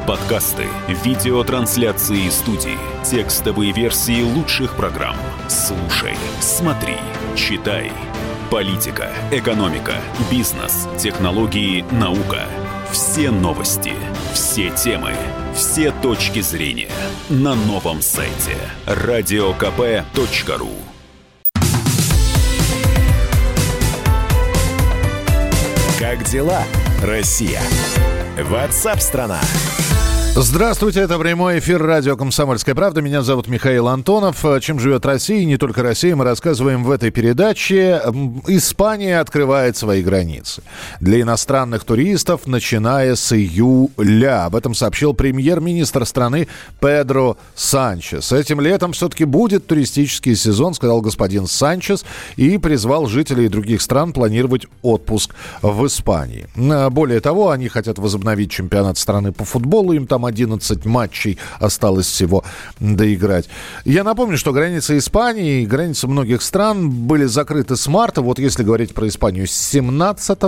Подкасты, 0.07 0.67
видеотрансляции 1.03 2.29
студии, 2.29 2.77
текстовые 3.03 3.73
версии 3.73 4.23
лучших 4.23 4.77
программ. 4.77 5.17
Слушай, 5.49 6.17
смотри, 6.39 6.99
читай. 7.35 7.91
Политика, 8.53 9.09
экономика, 9.31 9.95
бизнес, 10.31 10.87
технологии, 10.99 11.87
наука. 11.91 12.43
Все 12.91 13.31
новости, 13.31 13.95
все 14.35 14.69
темы, 14.69 15.15
все 15.55 15.91
точки 15.91 16.43
зрения 16.43 16.91
на 17.31 17.55
новом 17.55 18.03
сайте 18.03 18.59
радиокп.ру. 18.85 20.69
Как 25.99 26.23
дела, 26.25 26.63
Россия? 27.03 27.63
Ватсап-страна! 28.39 29.41
Здравствуйте, 30.35 31.01
это 31.01 31.19
прямой 31.19 31.59
эфир 31.59 31.83
радио 31.83 32.17
«Комсомольская 32.17 32.75
правда». 32.75 33.03
Меня 33.03 33.21
зовут 33.21 33.49
Михаил 33.49 33.87
Антонов. 33.87 34.43
Чем 34.63 34.81
живет 34.81 35.05
Россия, 35.05 35.41
и 35.41 35.45
не 35.45 35.59
только 35.59 35.83
Россия, 35.83 36.17
мы 36.17 36.25
рассказываем 36.25 36.85
в 36.85 36.91
этой 36.91 37.11
передаче. 37.11 38.01
Испания 38.47 39.21
открывает 39.21 39.77
свои 39.77 40.03
границы 40.03 40.63
для 41.01 41.21
иностранных 41.21 41.85
туристов, 41.85 42.47
начиная 42.47 43.15
с 43.15 43.31
июля. 43.35 44.47
Об 44.47 44.57
этом 44.57 44.75
сообщил 44.75 45.13
премьер-министр 45.13 46.07
страны 46.07 46.49
Педро 46.81 47.37
Санчес. 47.55 48.33
Этим 48.33 48.63
летом 48.63 48.95
все-таки 48.95 49.27
будет 49.27 49.67
туристический 49.67 50.35
сезон, 50.35 50.73
сказал 50.73 51.03
господин 51.03 51.47
Санчес, 51.47 52.07
и 52.37 52.57
призвал 52.57 53.05
жителей 53.07 53.49
других 53.49 53.83
стран 53.83 54.15
планировать 54.15 54.67
отпуск 54.81 55.35
в 55.61 55.87
Испании. 55.87 56.49
Более 56.89 57.21
того, 57.21 57.51
они 57.51 57.69
хотят 57.69 57.99
возобновить 57.99 58.51
чемпионат 58.51 58.97
страны 58.97 59.33
по 59.33 59.45
футболу, 59.45 59.93
им 59.93 60.07
там 60.07 60.22
там 60.23 60.27
11 60.27 60.87
матчей 60.87 61.39
осталось 61.61 62.07
всего 62.07 62.45
доиграть. 62.81 63.49
Я 63.85 64.05
напомню, 64.05 64.39
что 64.39 64.53
границы 64.53 64.99
Испании 64.99 65.67
границы 65.67 66.07
многих 66.07 66.43
стран 66.43 66.91
были 66.91 67.25
закрыты 67.25 67.77
с 67.77 67.87
марта. 67.87 68.23
Вот 68.23 68.39
если 68.39 68.65
говорить 68.65 68.95
про 68.95 69.09
Испанию, 69.09 69.47
с 69.47 69.53
17 69.53 70.39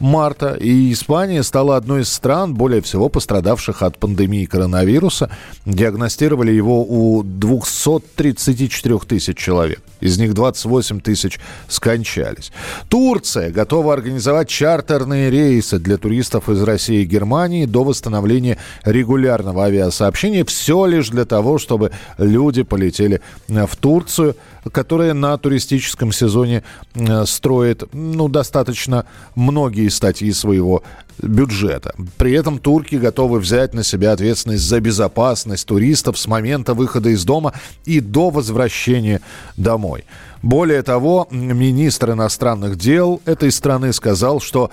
марта. 0.00 0.54
И 0.54 0.92
Испания 0.92 1.42
стала 1.42 1.76
одной 1.76 2.02
из 2.02 2.12
стран, 2.12 2.54
более 2.54 2.80
всего 2.80 3.08
пострадавших 3.08 3.82
от 3.82 3.98
пандемии 3.98 4.46
коронавируса. 4.46 5.30
Диагностировали 5.66 6.52
его 6.52 6.84
у 6.84 7.22
234 7.22 8.98
тысяч 8.98 9.36
человек. 9.36 9.80
Из 10.00 10.18
них 10.18 10.34
28 10.34 11.00
тысяч 11.00 11.40
скончались. 11.68 12.52
Турция 12.88 13.50
готова 13.50 13.92
организовать 13.92 14.48
чартерные 14.48 15.30
рейсы 15.30 15.78
для 15.78 15.96
туристов 15.96 16.48
из 16.48 16.62
России 16.62 17.02
и 17.02 17.04
Германии 17.04 17.66
до 17.66 17.84
восстановления 17.84 18.58
регулярного 18.84 19.64
авиасообщения. 19.64 20.44
Все 20.44 20.86
лишь 20.86 21.08
для 21.08 21.24
того, 21.24 21.58
чтобы 21.58 21.90
люди 22.16 22.62
полетели 22.62 23.20
в 23.48 23.76
Турцию, 23.76 24.36
которая 24.72 25.14
на 25.14 25.36
туристическом 25.38 26.12
сезоне 26.12 26.62
э, 26.94 27.24
строит 27.26 27.84
ну, 27.92 28.28
достаточно 28.28 29.06
многие 29.34 29.88
статьи 29.88 30.32
своего 30.32 30.82
бюджета. 31.22 31.94
При 32.16 32.32
этом 32.32 32.58
турки 32.58 32.96
готовы 32.96 33.40
взять 33.40 33.74
на 33.74 33.82
себя 33.82 34.12
ответственность 34.12 34.64
за 34.64 34.80
безопасность 34.80 35.66
туристов 35.66 36.18
с 36.18 36.26
момента 36.26 36.74
выхода 36.74 37.08
из 37.08 37.24
дома 37.24 37.54
и 37.84 38.00
до 38.00 38.30
возвращения 38.30 39.20
домой. 39.56 40.04
Более 40.42 40.82
того, 40.82 41.26
министр 41.30 42.12
иностранных 42.12 42.76
дел 42.76 43.20
этой 43.24 43.50
страны 43.50 43.92
сказал, 43.92 44.40
что 44.40 44.70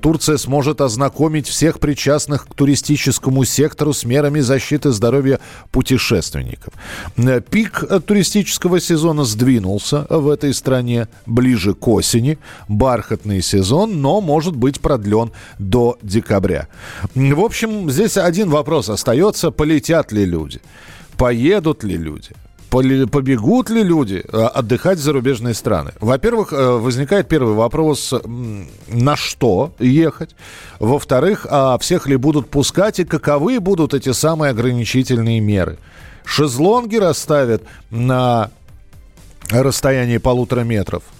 Турция 0.00 0.36
сможет 0.36 0.80
ознакомить 0.80 1.46
всех 1.46 1.80
причастных 1.80 2.46
к 2.46 2.54
туристическому 2.54 3.44
сектору 3.44 3.92
с 3.92 4.04
мерами 4.04 4.40
защиты 4.40 4.90
здоровья 4.90 5.40
путешественников. 5.70 6.72
Пик 7.50 7.84
туристического 8.06 8.80
сезона 8.80 9.24
сдвинулся 9.24 10.06
в 10.08 10.28
этой 10.28 10.54
стране 10.54 11.08
ближе 11.26 11.74
к 11.74 11.86
осени. 11.88 12.38
Бархатный 12.68 13.42
сезон, 13.42 14.00
но 14.00 14.20
может 14.20 14.56
быть 14.56 14.80
продлен 14.80 15.32
до 15.58 15.98
декабря. 16.02 16.68
В 17.14 17.40
общем, 17.40 17.90
здесь 17.90 18.16
один 18.16 18.50
вопрос 18.50 18.88
остается. 18.88 19.50
Полетят 19.50 20.12
ли 20.12 20.24
люди? 20.24 20.60
Поедут 21.16 21.84
ли 21.84 21.96
люди? 21.96 22.30
Побегут 22.70 23.70
ли 23.70 23.82
люди 23.82 24.24
э, 24.26 24.36
отдыхать 24.36 24.98
в 24.98 25.02
зарубежные 25.02 25.54
страны? 25.54 25.92
Во-первых, 26.00 26.52
э, 26.52 26.56
возникает 26.56 27.28
первый 27.28 27.54
вопрос, 27.54 28.14
на 28.88 29.16
что 29.16 29.72
ехать? 29.78 30.36
Во-вторых, 30.78 31.46
а 31.50 31.76
всех 31.78 32.06
ли 32.06 32.16
будут 32.16 32.48
пускать 32.48 33.00
и 33.00 33.04
каковы 33.04 33.60
будут 33.60 33.94
эти 33.94 34.12
самые 34.12 34.50
ограничительные 34.50 35.40
меры? 35.40 35.78
Шезлонги 36.24 36.96
расставят 36.96 37.62
на 37.90 38.50
расстоянии 39.50 40.18
полутора 40.18 40.60
метров– 40.60 41.02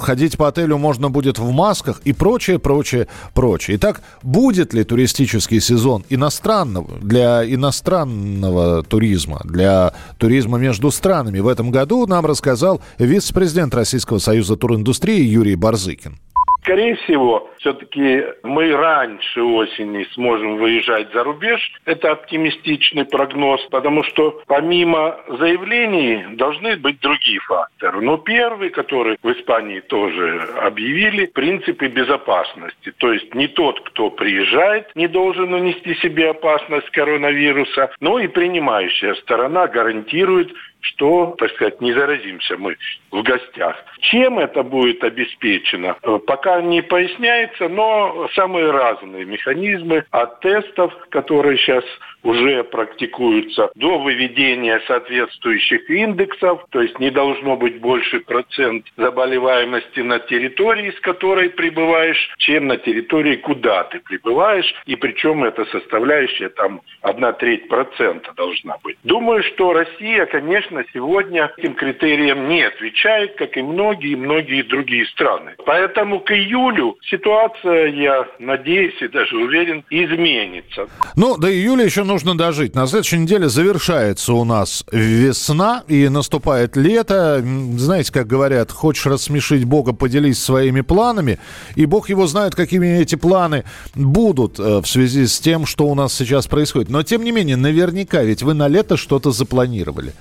ходить 0.00 0.36
по 0.36 0.48
отелю 0.48 0.78
можно 0.78 1.10
будет 1.10 1.38
в 1.38 1.50
масках 1.50 2.00
и 2.04 2.12
прочее, 2.12 2.58
прочее, 2.58 3.08
прочее. 3.34 3.76
Итак, 3.76 4.02
будет 4.22 4.72
ли 4.72 4.84
туристический 4.84 5.60
сезон 5.60 6.04
иностранного, 6.08 6.98
для 7.00 7.44
иностранного 7.44 8.82
туризма, 8.82 9.40
для 9.44 9.94
туризма 10.18 10.58
между 10.58 10.90
странами 10.90 11.40
в 11.40 11.48
этом 11.48 11.70
году, 11.70 12.06
нам 12.06 12.24
рассказал 12.24 12.80
вице-президент 12.98 13.74
Российского 13.74 14.18
союза 14.18 14.56
туриндустрии 14.56 15.22
Юрий 15.22 15.56
Барзыкин. 15.56 16.18
Скорее 16.62 16.94
всего, 16.94 17.50
все-таки 17.58 18.22
мы 18.44 18.70
раньше 18.76 19.42
осени 19.42 20.06
сможем 20.12 20.58
выезжать 20.58 21.12
за 21.12 21.24
рубеж. 21.24 21.72
Это 21.86 22.12
оптимистичный 22.12 23.04
прогноз, 23.04 23.60
потому 23.68 24.04
что 24.04 24.40
помимо 24.46 25.18
заявлений 25.28 26.24
должны 26.36 26.76
быть 26.76 27.00
другие 27.00 27.40
факторы. 27.40 28.00
Но 28.00 28.16
первый, 28.16 28.70
который 28.70 29.18
в 29.24 29.32
Испании 29.32 29.80
тоже 29.80 30.38
объявили, 30.62 31.26
принципы 31.26 31.88
безопасности. 31.88 32.92
То 32.98 33.12
есть 33.12 33.34
не 33.34 33.48
тот, 33.48 33.80
кто 33.80 34.10
приезжает, 34.10 34.94
не 34.94 35.08
должен 35.08 35.52
унести 35.52 35.96
себе 35.96 36.30
опасность 36.30 36.90
коронавируса, 36.90 37.90
но 37.98 38.20
и 38.20 38.28
принимающая 38.28 39.14
сторона 39.14 39.66
гарантирует 39.66 40.52
что, 40.82 41.34
так 41.38 41.50
сказать, 41.52 41.80
не 41.80 41.92
заразимся 41.92 42.56
мы 42.58 42.76
в 43.10 43.22
гостях. 43.22 43.76
Чем 44.00 44.38
это 44.38 44.62
будет 44.62 45.02
обеспечено, 45.04 45.96
э, 46.02 46.18
пока 46.26 46.60
не 46.60 46.82
поясняется, 46.82 47.68
но 47.68 48.28
самые 48.34 48.70
разные 48.70 49.24
механизмы 49.24 50.04
от 50.10 50.40
тестов, 50.40 50.92
которые 51.10 51.56
сейчас 51.58 51.84
уже 52.22 52.64
практикуются, 52.64 53.70
до 53.74 53.98
выведения 53.98 54.80
соответствующих 54.86 55.88
индексов, 55.90 56.64
то 56.70 56.80
есть 56.80 56.98
не 56.98 57.10
должно 57.10 57.56
быть 57.56 57.80
больше 57.80 58.20
процент 58.20 58.86
заболеваемости 58.96 60.00
на 60.00 60.18
территории, 60.20 60.90
с 60.90 61.00
которой 61.00 61.50
прибываешь, 61.50 62.30
чем 62.38 62.68
на 62.68 62.76
территории, 62.76 63.36
куда 63.36 63.84
ты 63.84 64.00
прибываешь, 64.00 64.72
и 64.86 64.96
причем 64.96 65.44
эта 65.44 65.64
составляющая 65.66 66.48
там 66.48 66.80
одна 67.00 67.32
треть 67.32 67.68
процента 67.68 68.32
должна 68.34 68.76
быть. 68.82 68.98
Думаю, 69.02 69.42
что 69.42 69.72
Россия, 69.72 70.26
конечно, 70.26 70.71
конечно, 70.72 70.90
сегодня 70.92 71.50
этим 71.56 71.74
критериям 71.74 72.48
не 72.48 72.62
отвечает, 72.62 73.36
как 73.36 73.56
и 73.56 73.62
многие-многие 73.62 74.62
другие 74.62 75.06
страны. 75.06 75.52
Поэтому 75.64 76.20
к 76.20 76.30
июлю 76.30 76.96
ситуация, 77.02 77.88
я 77.88 78.26
надеюсь 78.38 79.00
и 79.00 79.08
даже 79.08 79.36
уверен, 79.36 79.84
изменится. 79.90 80.86
Ну, 81.16 81.36
до 81.36 81.52
июля 81.52 81.84
еще 81.84 82.04
нужно 82.04 82.36
дожить. 82.36 82.74
На 82.74 82.86
следующей 82.86 83.18
неделе 83.18 83.48
завершается 83.48 84.32
у 84.32 84.44
нас 84.44 84.84
весна 84.92 85.82
и 85.88 86.08
наступает 86.08 86.76
лето. 86.76 87.42
Знаете, 87.76 88.12
как 88.12 88.26
говорят, 88.26 88.70
хочешь 88.70 89.06
рассмешить 89.06 89.64
Бога, 89.64 89.92
поделись 89.92 90.42
своими 90.42 90.80
планами. 90.80 91.38
И 91.76 91.86
Бог 91.86 92.08
его 92.08 92.26
знает, 92.26 92.54
какими 92.54 93.00
эти 93.00 93.16
планы 93.16 93.64
будут 93.94 94.58
э, 94.58 94.80
в 94.80 94.86
связи 94.86 95.26
с 95.26 95.38
тем, 95.40 95.66
что 95.66 95.86
у 95.86 95.94
нас 95.94 96.14
сейчас 96.14 96.46
происходит. 96.46 96.90
Но, 96.90 97.02
тем 97.02 97.24
не 97.24 97.32
менее, 97.32 97.56
наверняка, 97.56 98.22
ведь 98.22 98.42
вы 98.42 98.54
на 98.54 98.68
лето 98.68 98.96
что-то 98.96 99.30
запланировали. 99.30 100.12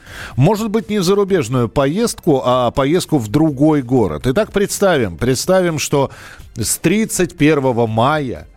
Может 0.41 0.71
быть, 0.71 0.89
не 0.89 1.03
зарубежную 1.03 1.69
поездку, 1.69 2.41
а 2.43 2.71
поездку 2.71 3.19
в 3.19 3.27
другой 3.27 3.83
город. 3.83 4.25
Итак, 4.25 4.51
представим, 4.51 5.15
представим, 5.15 5.77
что 5.77 6.09
с 6.55 6.79
31 6.79 7.87
мая 7.87 8.47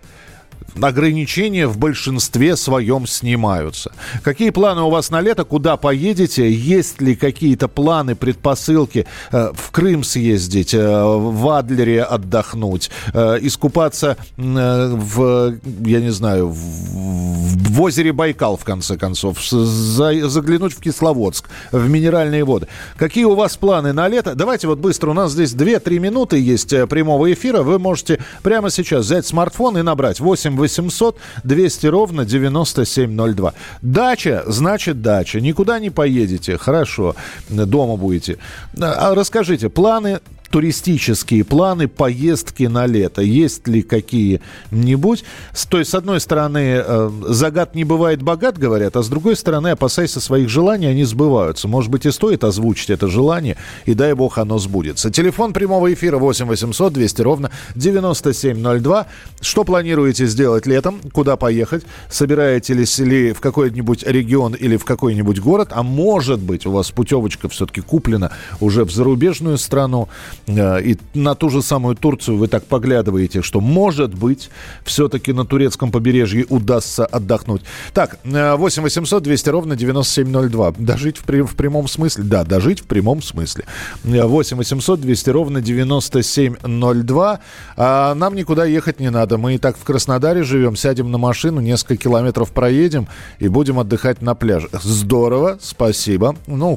ограничения 0.81 1.67
в 1.67 1.79
большинстве 1.79 2.57
своем 2.57 3.07
снимаются. 3.07 3.93
Какие 4.23 4.51
планы 4.51 4.83
у 4.83 4.91
вас 4.91 5.11
на 5.11 5.21
лето? 5.21 5.45
Куда 5.45 5.77
поедете? 5.77 6.51
Есть 6.53 7.01
ли 7.01 7.15
какие-то 7.15 7.69
планы, 7.69 8.15
предпосылки 8.15 9.07
э, 9.31 9.53
в 9.55 9.71
Крым 9.71 10.05
съездить, 10.05 10.75
э, 10.75 10.79
в 10.79 11.49
Адлере 11.49 12.03
отдохнуть, 12.03 12.91
э, 13.13 13.39
искупаться 13.43 14.17
в, 14.37 15.55
я 15.85 16.01
не 16.01 16.11
знаю, 16.11 16.49
в, 16.49 16.57
в 16.57 17.83
озере 17.83 18.13
Байкал, 18.13 18.57
в 18.57 18.65
конце 18.65 18.97
концов, 18.97 19.43
за, 19.45 20.29
заглянуть 20.29 20.75
в 20.75 20.81
Кисловодск, 20.81 21.49
в 21.73 21.89
минеральные 21.89 22.45
воды. 22.45 22.67
Какие 22.97 23.25
у 23.25 23.35
вас 23.35 23.57
планы 23.57 23.93
на 23.93 24.09
лето? 24.09 24.35
Давайте 24.35 24.67
вот 24.67 24.79
быстро, 24.79 25.11
у 25.11 25.15
нас 25.15 25.33
здесь 25.33 25.55
2-3 25.55 25.99
минуты 25.99 26.39
есть 26.39 26.71
прямого 26.89 27.33
эфира. 27.33 27.63
Вы 27.63 27.79
можете 27.79 28.21
прямо 28.43 28.71
сейчас 28.71 29.07
взять 29.07 29.27
смартфон 29.27 29.79
и 29.79 29.83
набрать 29.83 30.21
8 30.21 30.54
800 30.57 31.17
200 31.45 31.87
ровно 31.87 32.25
9702. 32.25 33.55
Дача, 33.83 34.43
значит 34.47 35.03
дача. 35.03 35.41
Никуда 35.41 35.79
не 35.79 35.91
поедете. 35.91 36.57
Хорошо. 36.59 37.15
Дома 37.49 37.97
будете. 37.97 38.39
А 38.81 39.15
расскажите, 39.15 39.69
планы 39.69 40.21
туристические 40.55 41.43
планы, 41.43 41.89
поездки 41.89 42.63
на 42.63 42.87
лето? 42.87 43.23
Есть 43.23 43.67
ли 43.67 43.83
какие-нибудь? 43.83 45.25
То 45.69 45.81
есть, 45.81 45.91
с 45.91 45.95
одной 45.97 46.21
стороны, 46.21 46.81
э, 46.87 47.11
загад 47.29 47.75
не 47.75 47.83
бывает 47.83 48.23
богат, 48.23 48.57
говорят, 48.57 48.95
а 48.95 49.03
с 49.03 49.09
другой 49.09 49.35
стороны, 49.35 49.69
опасайся 49.71 50.21
своих 50.21 50.49
желаний, 50.49 50.87
они 50.87 51.03
сбываются. 51.03 51.67
Может 51.67 51.91
быть, 51.91 52.07
и 52.07 52.13
стоит 52.13 52.45
озвучить 52.45 52.91
это 52.91 53.09
желание, 53.09 53.57
и 53.85 53.95
дай 53.95 54.15
бог 54.15 54.39
оно 54.39 54.59
сбудется. 54.59 55.11
Телефон 55.11 55.55
прямого 55.55 55.93
эфира 55.93 56.19
8 56.19 56.47
800 56.47 56.93
200 56.93 57.23
ровно 57.23 57.51
9702. 57.75 59.07
Что 59.41 59.65
планируете 59.65 60.27
сделать 60.27 60.67
летом? 60.67 61.01
Куда 61.13 61.37
поехать? 61.37 61.83
Собираетесь 62.09 62.99
ли 63.01 63.33
в 63.33 63.41
какой-нибудь 63.41 64.05
регион 64.05 64.55
или 64.55 64.77
в 64.77 64.85
какой-нибудь 64.85 65.41
город? 65.41 65.71
А 65.73 65.83
может 65.83 66.39
быть, 66.39 66.65
у 66.65 66.71
вас 66.71 66.93
путевочка 66.93 67.49
все-таки 67.49 67.81
куплена 67.81 68.31
уже 68.61 68.85
в 68.85 68.93
зарубежную 68.93 69.59
страну? 69.59 70.09
Э, 70.47 70.81
и 70.83 70.99
на 71.15 71.35
ту 71.35 71.51
же 71.51 71.63
самую 71.63 71.97
Турцию 71.97 72.37
вы 72.39 72.49
так 72.49 72.65
поглядываете, 72.65 73.43
что, 73.43 73.61
может 73.61 74.15
быть, 74.15 74.51
все-таки 74.85 75.33
на 75.33 75.45
турецком 75.45 75.91
побережье 75.91 76.47
удастся 76.49 77.07
отдохнуть. 77.07 77.63
Так, 77.93 78.19
8 78.25 78.83
800 78.83 79.23
200 79.23 79.49
ровно 79.49 79.77
9702. 79.77 80.75
Дожить 80.79 81.19
в, 81.19 81.25
при, 81.25 81.41
в 81.41 81.55
прямом 81.55 81.89
смысле? 81.89 82.25
Да, 82.25 82.45
дожить 82.45 82.81
в 82.81 82.85
прямом 82.85 83.23
смысле. 83.23 83.65
8 84.05 84.57
800 84.57 85.01
200 85.01 85.31
ровно 85.31 85.61
9702. 85.61 87.41
А 87.77 88.15
нам 88.15 88.35
никуда 88.35 88.65
ехать 88.65 89.01
не 89.01 89.11
надо. 89.11 89.39
Мы 89.39 89.55
и 89.55 89.59
так 89.59 89.77
в 89.77 89.85
Краснодаре 89.85 90.43
живем, 90.43 90.77
сядем 90.77 91.11
на 91.11 91.19
машину, 91.19 91.61
несколько 91.61 91.97
километров 91.97 92.51
проедем 92.51 93.09
и 93.39 93.49
будем 93.49 93.79
отдыхать 93.79 94.23
на 94.23 94.35
пляже. 94.35 94.69
Здорово, 94.73 95.59
спасибо. 95.61 96.37
Ну, 96.47 96.77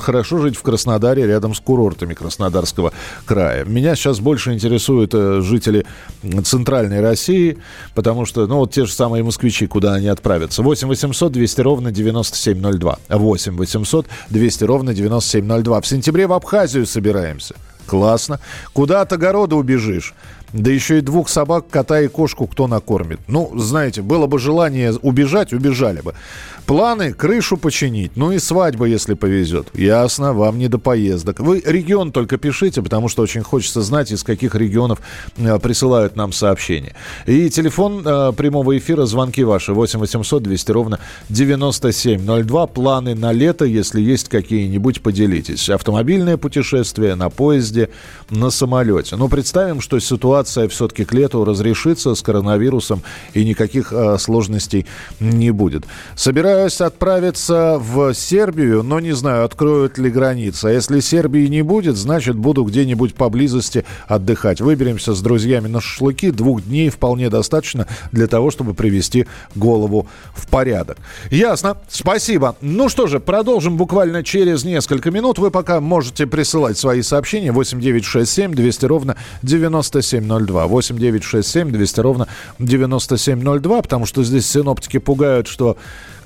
хорошо 0.00 0.38
жить 0.38 0.56
в 0.56 0.62
Краснодаре 0.62 1.26
рядом 1.26 1.54
с 1.54 1.60
курортами 1.60 2.14
Краснодарского 2.14 2.92
края. 3.24 3.64
Меня 3.64 3.94
сейчас 3.94 4.20
больше 4.20 4.52
интересуют 4.52 5.14
э, 5.14 5.40
жители 5.40 5.84
центральной 6.44 7.00
России, 7.00 7.58
потому 7.94 8.26
что, 8.26 8.46
ну, 8.46 8.56
вот 8.56 8.72
те 8.72 8.86
же 8.86 8.92
самые 8.92 9.22
москвичи, 9.22 9.66
куда 9.66 9.94
они 9.94 10.08
отправятся. 10.08 10.62
8 10.62 10.88
800 10.88 11.32
200 11.32 11.60
ровно 11.60 11.92
9702. 11.92 12.98
8 13.08 13.56
800 13.56 14.06
200 14.30 14.64
ровно 14.64 14.94
9702. 14.94 15.80
В 15.80 15.86
сентябре 15.86 16.26
в 16.26 16.32
Абхазию 16.32 16.86
собираемся. 16.86 17.54
Классно. 17.86 18.38
Куда 18.72 19.00
от 19.00 19.12
огорода 19.12 19.56
убежишь? 19.56 20.14
Да 20.52 20.70
еще 20.70 20.98
и 20.98 21.00
двух 21.00 21.28
собак, 21.28 21.66
кота 21.70 22.00
и 22.00 22.08
кошку 22.08 22.46
кто 22.46 22.66
накормит. 22.66 23.20
Ну, 23.28 23.52
знаете, 23.56 24.02
было 24.02 24.26
бы 24.26 24.38
желание 24.38 24.92
убежать, 25.02 25.52
убежали 25.52 26.00
бы. 26.00 26.14
Планы 26.66 27.12
крышу 27.12 27.56
починить, 27.56 28.12
ну 28.16 28.32
и 28.32 28.38
свадьба, 28.38 28.86
если 28.86 29.14
повезет. 29.14 29.68
Ясно, 29.74 30.32
вам 30.32 30.58
не 30.58 30.68
до 30.68 30.78
поездок. 30.78 31.40
Вы 31.40 31.62
регион 31.64 32.12
только 32.12 32.36
пишите, 32.36 32.82
потому 32.82 33.08
что 33.08 33.22
очень 33.22 33.42
хочется 33.42 33.82
знать, 33.82 34.12
из 34.12 34.22
каких 34.22 34.54
регионов 34.54 35.00
э, 35.36 35.58
присылают 35.58 36.16
нам 36.16 36.32
сообщения. 36.32 36.94
И 37.26 37.50
телефон 37.50 38.02
э, 38.06 38.32
прямого 38.36 38.76
эфира, 38.78 39.06
звонки 39.06 39.42
ваши 39.42 39.72
8 39.72 39.98
800 39.98 40.42
200 40.42 40.70
ровно 40.70 41.00
9702. 41.28 42.66
Планы 42.68 43.14
на 43.14 43.32
лето, 43.32 43.64
если 43.64 44.00
есть 44.00 44.28
какие-нибудь, 44.28 45.02
поделитесь. 45.02 45.68
Автомобильное 45.70 46.36
путешествие 46.36 47.14
на 47.14 47.30
поезде, 47.30 47.90
на 48.30 48.50
самолете. 48.50 49.16
Ну, 49.16 49.28
представим, 49.28 49.80
что 49.80 49.98
ситуация 49.98 50.68
все-таки 50.68 51.04
к 51.04 51.12
лету 51.12 51.44
разрешится 51.44 52.14
с 52.14 52.22
коронавирусом 52.22 53.02
и 53.34 53.44
никаких 53.44 53.92
э, 53.92 54.18
сложностей 54.18 54.86
не 55.18 55.50
будет. 55.50 55.84
Собираю 56.14 56.49
собираюсь 56.50 56.80
отправиться 56.80 57.78
в 57.78 58.12
Сербию, 58.12 58.82
но 58.82 58.98
не 58.98 59.12
знаю, 59.12 59.44
откроют 59.44 59.98
ли 59.98 60.10
границы. 60.10 60.64
А 60.64 60.70
если 60.70 60.98
Сербии 60.98 61.46
не 61.46 61.62
будет, 61.62 61.96
значит, 61.96 62.34
буду 62.34 62.64
где-нибудь 62.64 63.14
поблизости 63.14 63.84
отдыхать. 64.08 64.60
Выберемся 64.60 65.14
с 65.14 65.22
друзьями 65.22 65.68
на 65.68 65.80
шашлыки. 65.80 66.32
Двух 66.32 66.64
дней 66.64 66.90
вполне 66.90 67.30
достаточно 67.30 67.86
для 68.10 68.26
того, 68.26 68.50
чтобы 68.50 68.74
привести 68.74 69.26
голову 69.54 70.08
в 70.34 70.48
порядок. 70.48 70.98
Ясно. 71.30 71.76
Спасибо. 71.88 72.56
Ну 72.60 72.88
что 72.88 73.06
же, 73.06 73.20
продолжим 73.20 73.76
буквально 73.76 74.24
через 74.24 74.64
несколько 74.64 75.12
минут. 75.12 75.38
Вы 75.38 75.52
пока 75.52 75.80
можете 75.80 76.26
присылать 76.26 76.76
свои 76.78 77.02
сообщения 77.02 77.52
8967 77.52 78.54
200 78.54 78.86
ровно 78.86 79.16
9702. 79.42 80.66
8967 80.66 81.70
200 81.70 82.00
ровно 82.00 82.26
9702, 82.58 83.82
потому 83.82 84.04
что 84.04 84.24
здесь 84.24 84.50
синоптики 84.50 84.98
пугают, 84.98 85.46
что 85.46 85.76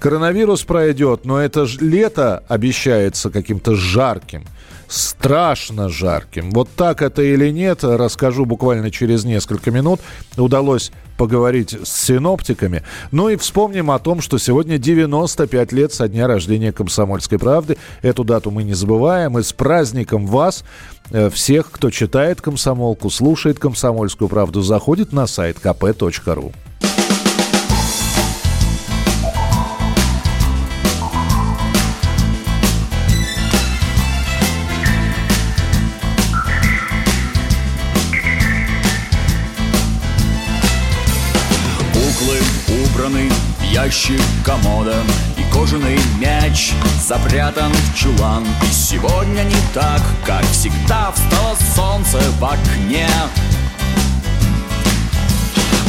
Коронавирус 0.05 0.65
пройдет, 0.65 1.25
но 1.25 1.41
это 1.41 1.65
ж 1.65 1.79
лето 1.81 2.45
обещается 2.47 3.31
каким-то 3.31 3.75
жарким 3.75 4.45
страшно 4.87 5.89
жарким. 5.89 6.51
Вот 6.51 6.69
так 6.77 7.01
это 7.01 7.23
или 7.23 7.49
нет, 7.49 7.83
расскажу 7.83 8.45
буквально 8.45 8.91
через 8.91 9.25
несколько 9.25 9.71
минут. 9.71 10.01
Удалось 10.37 10.93
поговорить 11.17 11.73
с 11.83 12.05
синоптиками. 12.05 12.83
Ну 13.13 13.31
и 13.31 13.37
вспомним 13.37 13.91
о 13.91 13.99
том, 13.99 14.21
что 14.21 14.37
сегодня 14.37 14.77
95 14.77 15.73
лет 15.73 15.95
со 15.95 16.07
дня 16.07 16.27
рождения 16.27 16.71
«Комсомольской 16.71 17.39
правды». 17.39 17.79
Эту 18.03 18.25
дату 18.25 18.51
мы 18.51 18.63
не 18.63 18.75
забываем. 18.75 19.39
И 19.39 19.43
с 19.43 19.55
праздником 19.55 20.27
вас, 20.27 20.65
э, 21.13 21.31
всех, 21.31 21.71
кто 21.71 21.89
читает 21.89 22.43
«Комсомолку», 22.43 23.09
слушает 23.09 23.59
«Комсомольскую 23.59 24.29
правду», 24.29 24.61
заходит 24.61 25.15
на 25.15 25.27
сайт 25.27 25.57
kp.ru. 25.63 26.53
ящик 43.85 44.21
комода 44.45 44.97
И 45.37 45.53
кожаный 45.53 45.99
мяч 46.19 46.73
запрятан 47.07 47.71
в 47.71 47.95
чулан. 47.95 48.47
И 48.63 48.73
сегодня 48.73 49.43
не 49.43 49.57
так, 49.75 50.01
как 50.25 50.43
всегда 50.47 51.13
Встало 51.13 51.57
солнце 51.75 52.19
в 52.39 52.45
окне. 52.45 53.09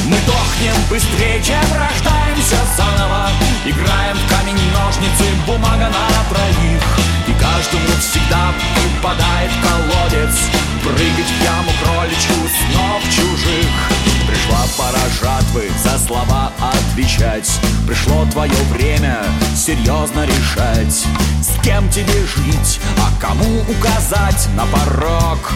Мы 0.07 0.17
дохнем 0.27 0.75
быстрее, 0.89 1.41
чем 1.41 1.63
рождаемся 1.73 2.57
заново. 2.77 3.29
Играем 3.65 4.17
в 4.17 4.29
камень, 4.29 4.59
ножницы, 4.73 5.25
бумага 5.47 5.87
на 5.87 6.29
троих. 6.29 6.83
И 7.27 7.31
каждому 7.31 7.87
всегда 7.99 8.53
выпадает 8.75 9.51
колодец. 9.63 10.35
Прыгать 10.83 11.31
в 11.31 11.43
яму 11.43 11.71
кроличью 11.81 12.35
снов 12.35 13.01
чужих 13.09 14.04
Пришла 14.27 14.65
пора 14.77 14.99
жатвы 15.21 15.69
за 15.83 15.97
слова 15.99 16.51
от 16.59 16.85
отвечать. 16.95 17.59
Пришло 17.85 18.25
твое 18.31 18.55
время 18.71 19.21
серьезно 19.55 20.25
решать 20.25 21.05
С 21.41 21.61
кем 21.61 21.89
тебе 21.89 22.25
жить, 22.25 22.79
а 22.97 23.21
кому 23.21 23.61
указать 23.69 24.47
на 24.55 24.65
порог 24.65 25.51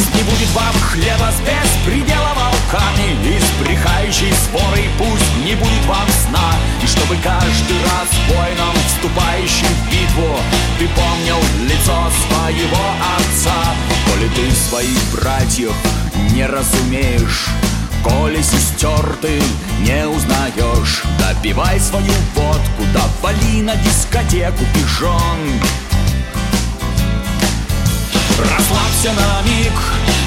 пусть 0.00 0.14
не 0.14 0.22
будет 0.22 0.48
вам 0.54 0.74
хлеба 0.80 1.30
с 1.30 1.40
беспредела 1.40 2.32
волками 2.34 3.16
И 3.24 3.38
с 3.38 3.62
брехающей 3.62 4.32
сворой 4.32 4.88
пусть 4.98 5.36
не 5.44 5.54
будет 5.54 5.84
вам 5.86 6.08
сна. 6.24 6.54
И 6.82 6.86
чтобы 6.86 7.16
каждый 7.22 7.76
раз 7.84 8.08
воином, 8.28 8.74
вступающим 8.86 9.66
в 9.66 9.90
битву 9.90 10.36
Ты 10.78 10.88
помнил 10.88 11.38
лицо 11.68 12.10
своего 12.22 12.84
отца. 13.16 13.74
Коли 14.06 14.28
ты 14.28 14.50
своих 14.54 14.98
братьев 15.12 15.74
не 16.32 16.46
разумеешь 16.46 17.46
Коли 18.02 18.40
сестер 18.42 19.16
ты 19.20 19.42
не 19.80 20.06
узнаешь 20.06 21.02
Допивай 21.18 21.78
свою 21.78 22.12
водку, 22.34 22.84
да 22.94 23.02
вали 23.22 23.62
на 23.62 23.76
дискотеку 23.76 24.64
пижон 24.74 25.60
Расслабься 28.42 29.12
на 29.12 29.42
миг, 29.48 29.72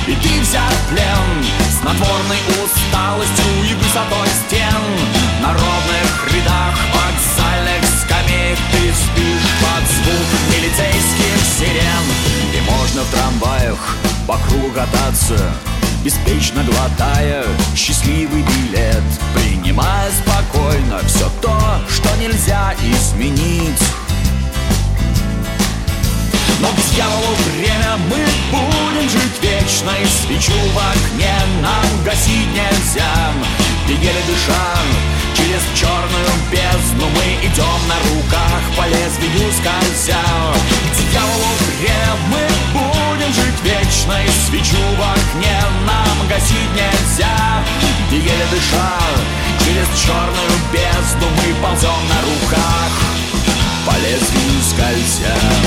и 0.08 0.16
ты 0.16 0.42
взят 0.42 0.74
в 0.74 0.90
плен. 0.90 1.30
Снотворной 1.80 2.42
усталостью 2.64 3.46
и 3.70 3.74
высотой 3.76 4.28
стен. 4.46 4.84
На 5.42 5.54
ровных 5.54 6.34
рядах 6.34 6.76
вокзальных 6.94 7.84
скамеек 8.02 8.58
Ты 8.72 8.94
спишь 8.94 9.52
под 9.62 9.84
звук 9.90 10.30
милицейских 10.52 11.36
сирен. 11.58 12.06
И 12.54 12.62
можно 12.70 13.02
в 13.02 13.10
трамваях 13.12 13.98
по 14.28 14.38
кругу 14.38 14.72
кататься 14.72 15.54
Беспечно 16.04 16.62
глотая 16.64 17.46
счастливый 17.78 18.44
билет. 18.44 19.04
Принимая 19.34 20.12
спокойно 20.12 21.00
все 21.06 21.30
то, 21.42 21.58
что 21.90 22.10
нельзя 22.18 22.74
изменить 22.84 23.80
но 26.60 26.70
дьяволу 26.94 27.36
время 27.50 27.98
мы 28.10 28.26
будем 28.52 29.10
жить 29.10 29.38
вечно. 29.42 29.92
И 30.02 30.06
свечу 30.06 30.54
в 30.54 30.78
окне 30.78 31.34
нам 31.62 32.04
гасить 32.04 32.50
нельзя. 32.54 33.34
И 33.88 33.94
еле 33.94 34.22
дыша 34.28 34.76
через 35.36 35.62
черную 35.76 36.34
бездну 36.52 37.06
Мы 37.16 37.48
идем 37.48 37.80
на 37.90 37.98
руках 38.10 38.62
по 38.78 38.84
лезвию 38.88 39.52
скользя. 39.52 40.24
К 40.94 41.12
дьяволу 41.12 41.52
время 41.60 42.14
мы 42.30 42.48
будем 42.74 43.34
жить 43.34 43.62
вечно. 43.64 44.14
И 44.24 44.30
свечу 44.48 44.78
в 44.78 45.02
окне 45.02 45.58
нам 45.88 46.28
гасить 46.28 46.74
нельзя. 46.76 47.64
И 48.12 48.16
еле 48.16 48.46
дыша 48.52 49.00
через 49.60 49.88
черную 50.06 50.56
бездну 50.72 51.28
Мы 51.38 51.54
ползем 51.56 52.02
на 52.10 52.22
руках 52.22 52.92
по 53.86 53.92
лезвию 53.98 54.62
скользя 54.62 55.63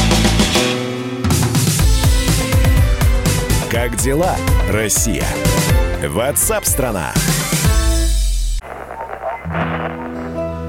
Как 3.87 3.95
дела, 3.99 4.35
Россия? 4.69 5.23
Ватсап-страна! 6.09 7.13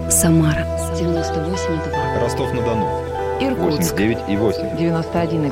Самара 0.07 0.67
98,2. 0.93 2.21
Ростов-на-Дону. 2.21 2.87
Иркутск 3.39 3.95
89,8. 3.95 4.77
91,5. 4.77 5.51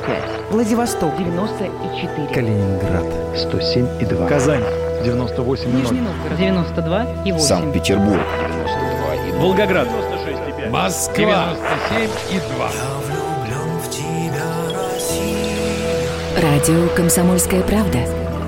Владивосток 0.52 1.16
94. 1.16 2.28
Калининград 2.32 3.04
107,2. 3.34 4.28
Казань 4.28 4.62
98,0. 5.02 5.66
Нижний 5.66 6.02
Новгород 6.02 6.38
92,8. 6.38 7.38
Санкт-Петербург 7.40 8.20
92,2. 9.32 9.38
Волгоград 9.40 9.88
96,5. 9.88 10.70
Москва 10.70 11.48
97,2. 11.90 13.05
Радио 16.36 16.86
«Комсомольская 16.94 17.62
правда». 17.62 18.00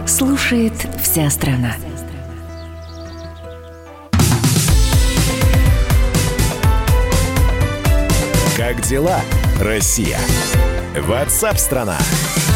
Слушает 0.07 0.75
вся 1.03 1.31
страна. 1.31 1.75
Как 8.59 8.83
дела, 8.83 9.21
Россия? 9.59 10.19
Ватсап-страна! 11.01 11.97
Э, 11.99 12.48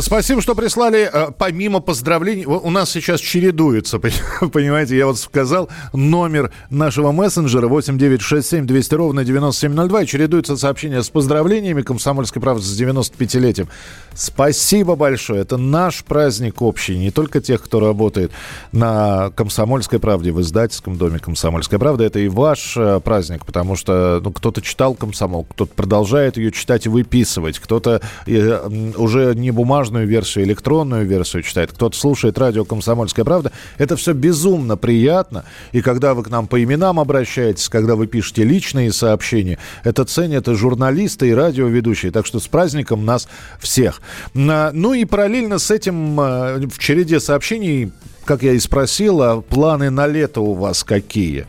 Спасибо, 0.00 0.42
что 0.42 0.56
прислали. 0.56 1.08
Э, 1.12 1.30
Помимо 1.38 1.78
поздравлений, 1.78 2.46
у 2.46 2.68
нас 2.68 2.90
сейчас 2.90 3.20
чередуется, 3.20 4.00
понимаете, 4.52 4.96
я 4.96 5.06
вот 5.06 5.18
сказал 5.18 5.68
номер 5.92 6.50
нашего 6.68 7.12
мессенджера 7.12 7.68
8967 7.68 8.66
200 8.66 8.94
ровно 8.96 9.24
9702, 9.24 10.02
и 10.02 10.06
чередуется 10.06 10.56
сообщение 10.56 11.00
с 11.00 11.10
поздравлениями 11.10 11.82
Комсомольской 11.82 12.42
правды 12.42 12.64
с 12.64 12.80
95-летием. 12.80 13.68
Спасибо 14.14 14.96
большое. 14.96 15.42
Это 15.42 15.56
наш 15.58 16.02
праздник 16.02 16.60
общий, 16.60 16.98
не 16.98 17.12
только 17.12 17.40
тех, 17.40 17.62
кто 17.62 17.78
работает 17.78 18.32
на 18.72 19.30
Комсомольской 19.36 20.00
правде, 20.00 20.32
в 20.32 20.40
издательском 20.40 20.98
доме 20.98 21.20
Комсомольская 21.20 21.78
правда, 21.78 22.02
это 22.02 22.18
и 22.18 22.26
ваш 22.26 22.76
э, 22.76 22.98
праздник, 22.98 23.46
потому 23.46 23.76
что 23.76 24.20
ну, 24.24 24.32
кто-то 24.32 24.60
читал 24.60 24.94
Комсомол, 24.94 25.44
кто-то 25.44 25.72
продолжает 25.72 26.36
ее 26.36 26.50
читать 26.50 26.86
и 26.86 26.88
выписывать, 26.88 27.60
кто-то 27.60 28.00
э, 28.26 28.92
уже 28.96 29.36
не 29.36 29.52
бумажную 29.68 30.06
версию, 30.06 30.46
электронную 30.46 31.04
версию 31.06 31.42
читает, 31.42 31.72
кто-то 31.72 31.94
слушает 31.94 32.38
радио 32.38 32.64
«Комсомольская 32.64 33.22
правда». 33.22 33.52
Это 33.76 33.96
все 33.96 34.14
безумно 34.14 34.78
приятно. 34.78 35.44
И 35.72 35.82
когда 35.82 36.14
вы 36.14 36.22
к 36.22 36.30
нам 36.30 36.46
по 36.46 36.62
именам 36.62 36.98
обращаетесь, 36.98 37.68
когда 37.68 37.94
вы 37.94 38.06
пишете 38.06 38.44
личные 38.44 38.90
сообщения, 38.94 39.58
это 39.84 40.06
ценят 40.06 40.48
и 40.48 40.54
журналисты, 40.54 41.28
и 41.28 41.34
радиоведущие. 41.34 42.10
Так 42.12 42.24
что 42.24 42.40
с 42.40 42.48
праздником 42.48 43.04
нас 43.04 43.28
всех. 43.60 44.00
На- 44.32 44.70
Ну 44.72 44.94
и 44.94 45.04
параллельно 45.04 45.58
с 45.58 45.70
этим 45.70 46.18
э, 46.18 46.66
в 46.66 46.78
череде 46.78 47.20
сообщений, 47.20 47.92
как 48.24 48.42
я 48.42 48.52
и 48.52 48.58
спросил, 48.58 49.20
а 49.20 49.42
планы 49.42 49.90
на 49.90 50.06
лето 50.06 50.40
у 50.40 50.54
вас 50.54 50.82
какие? 50.82 51.46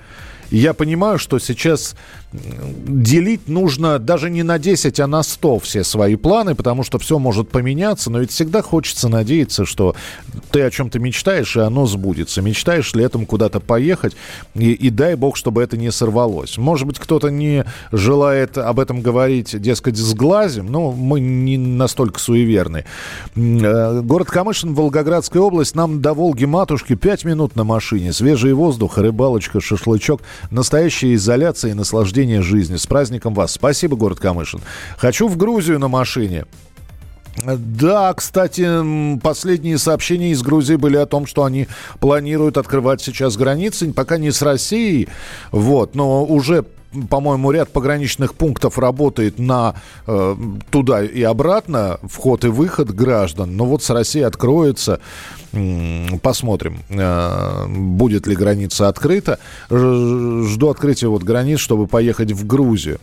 Я 0.52 0.74
понимаю, 0.74 1.20
что 1.20 1.40
сейчас 1.40 1.96
делить 2.32 3.48
нужно 3.48 3.98
даже 3.98 4.30
не 4.30 4.44
на 4.44 4.60
10, 4.60 5.00
а 5.00 5.08
на 5.08 5.24
100 5.24 5.60
все 5.60 5.84
свои 5.84 6.16
планы, 6.16 6.54
потому 6.54 6.84
что 6.84 7.00
все 7.00 7.18
может 7.18 7.50
поменяться, 7.50 8.12
но 8.12 8.20
ведь 8.20 8.32
всегда 8.32 8.62
хочется 8.62 9.10
надеяться, 9.10 9.66
что 9.66 9.96
ты 10.52 10.62
о 10.62 10.70
чем-то 10.70 11.00
мечтаешь, 11.00 11.56
и 11.56 11.60
оно 11.60 11.88
сбудется. 11.88 12.42
Мечтаешь 12.42 12.94
летом 12.94 13.26
куда-то 13.26 13.60
поехать, 13.60 14.16
и, 14.54 14.74
и 14.74 14.90
дай 14.92 15.16
бог, 15.16 15.38
чтобы 15.38 15.64
это 15.64 15.76
не 15.76 15.92
сорвалось. 15.92 16.58
Может 16.58 16.86
быть, 16.88 17.00
кто-то 17.00 17.30
не 17.30 17.66
желает 17.92 18.58
об 18.58 18.80
этом 18.80 19.02
говорить, 19.02 19.60
дескать, 19.60 19.98
с 19.98 20.14
глазем, 20.14 20.68
но 20.68 20.92
мы 20.92 21.20
не 21.20 21.58
настолько 21.58 22.20
суеверны. 22.20 22.86
Э, 23.36 24.02
Город 24.02 24.30
Камышин, 24.30 24.76
Волгоградская 24.76 25.42
область, 25.42 25.76
нам 25.76 26.02
до 26.02 26.14
Волги-матушки 26.14 26.94
5 26.96 27.26
минут 27.26 27.56
на 27.56 27.64
машине, 27.64 28.14
свежий 28.14 28.54
воздух, 28.54 28.98
рыбалочка, 29.00 29.60
шашлычок, 29.60 30.22
настоящая 30.52 31.16
изоляция 31.16 31.72
и 31.72 31.74
наслаждение 31.74 32.19
жизнью. 32.42 32.80
С 32.80 32.88
праздником 32.88 33.34
вас. 33.34 33.52
Спасибо, 33.52 33.96
город 33.96 34.20
Камышин. 34.20 34.62
Хочу 34.98 35.28
в 35.28 35.38
Грузию 35.38 35.80
на 35.80 35.88
машине. 35.88 36.46
Да, 37.46 38.14
кстати, 38.14 39.20
последние 39.20 39.78
сообщения 39.78 40.32
из 40.32 40.42
Грузии 40.42 40.76
были 40.76 40.98
о 40.98 41.06
том, 41.06 41.26
что 41.26 41.44
они 41.44 41.68
планируют 42.00 42.58
открывать 42.58 43.02
сейчас 43.02 43.38
границы, 43.38 43.94
пока 43.94 44.18
не 44.18 44.32
с 44.32 44.42
Россией, 44.42 45.08
вот, 45.52 45.96
но 45.96 46.26
уже 46.26 46.66
по-моему, 47.10 47.52
ряд 47.52 47.70
пограничных 47.70 48.34
пунктов 48.34 48.80
работает 48.80 49.38
на 49.38 49.76
э, 50.08 50.36
туда 50.72 51.04
и 51.04 51.22
обратно, 51.22 52.00
вход 52.04 52.46
и 52.46 52.48
выход 52.48 52.90
граждан. 52.90 53.56
Но 53.56 53.66
вот 53.66 53.84
с 53.84 53.90
Россией 53.92 54.26
откроется, 54.26 55.00
посмотрим, 56.22 56.80
э, 56.90 57.66
будет 57.68 58.28
ли 58.28 58.36
граница 58.36 58.88
открыта. 58.88 59.40
Жду 59.70 60.70
открытия 60.70 61.08
вот 61.08 61.24
границ, 61.24 61.60
чтобы 61.60 61.88
поехать 61.88 62.32
в 62.32 62.46
Грузию. 62.46 63.00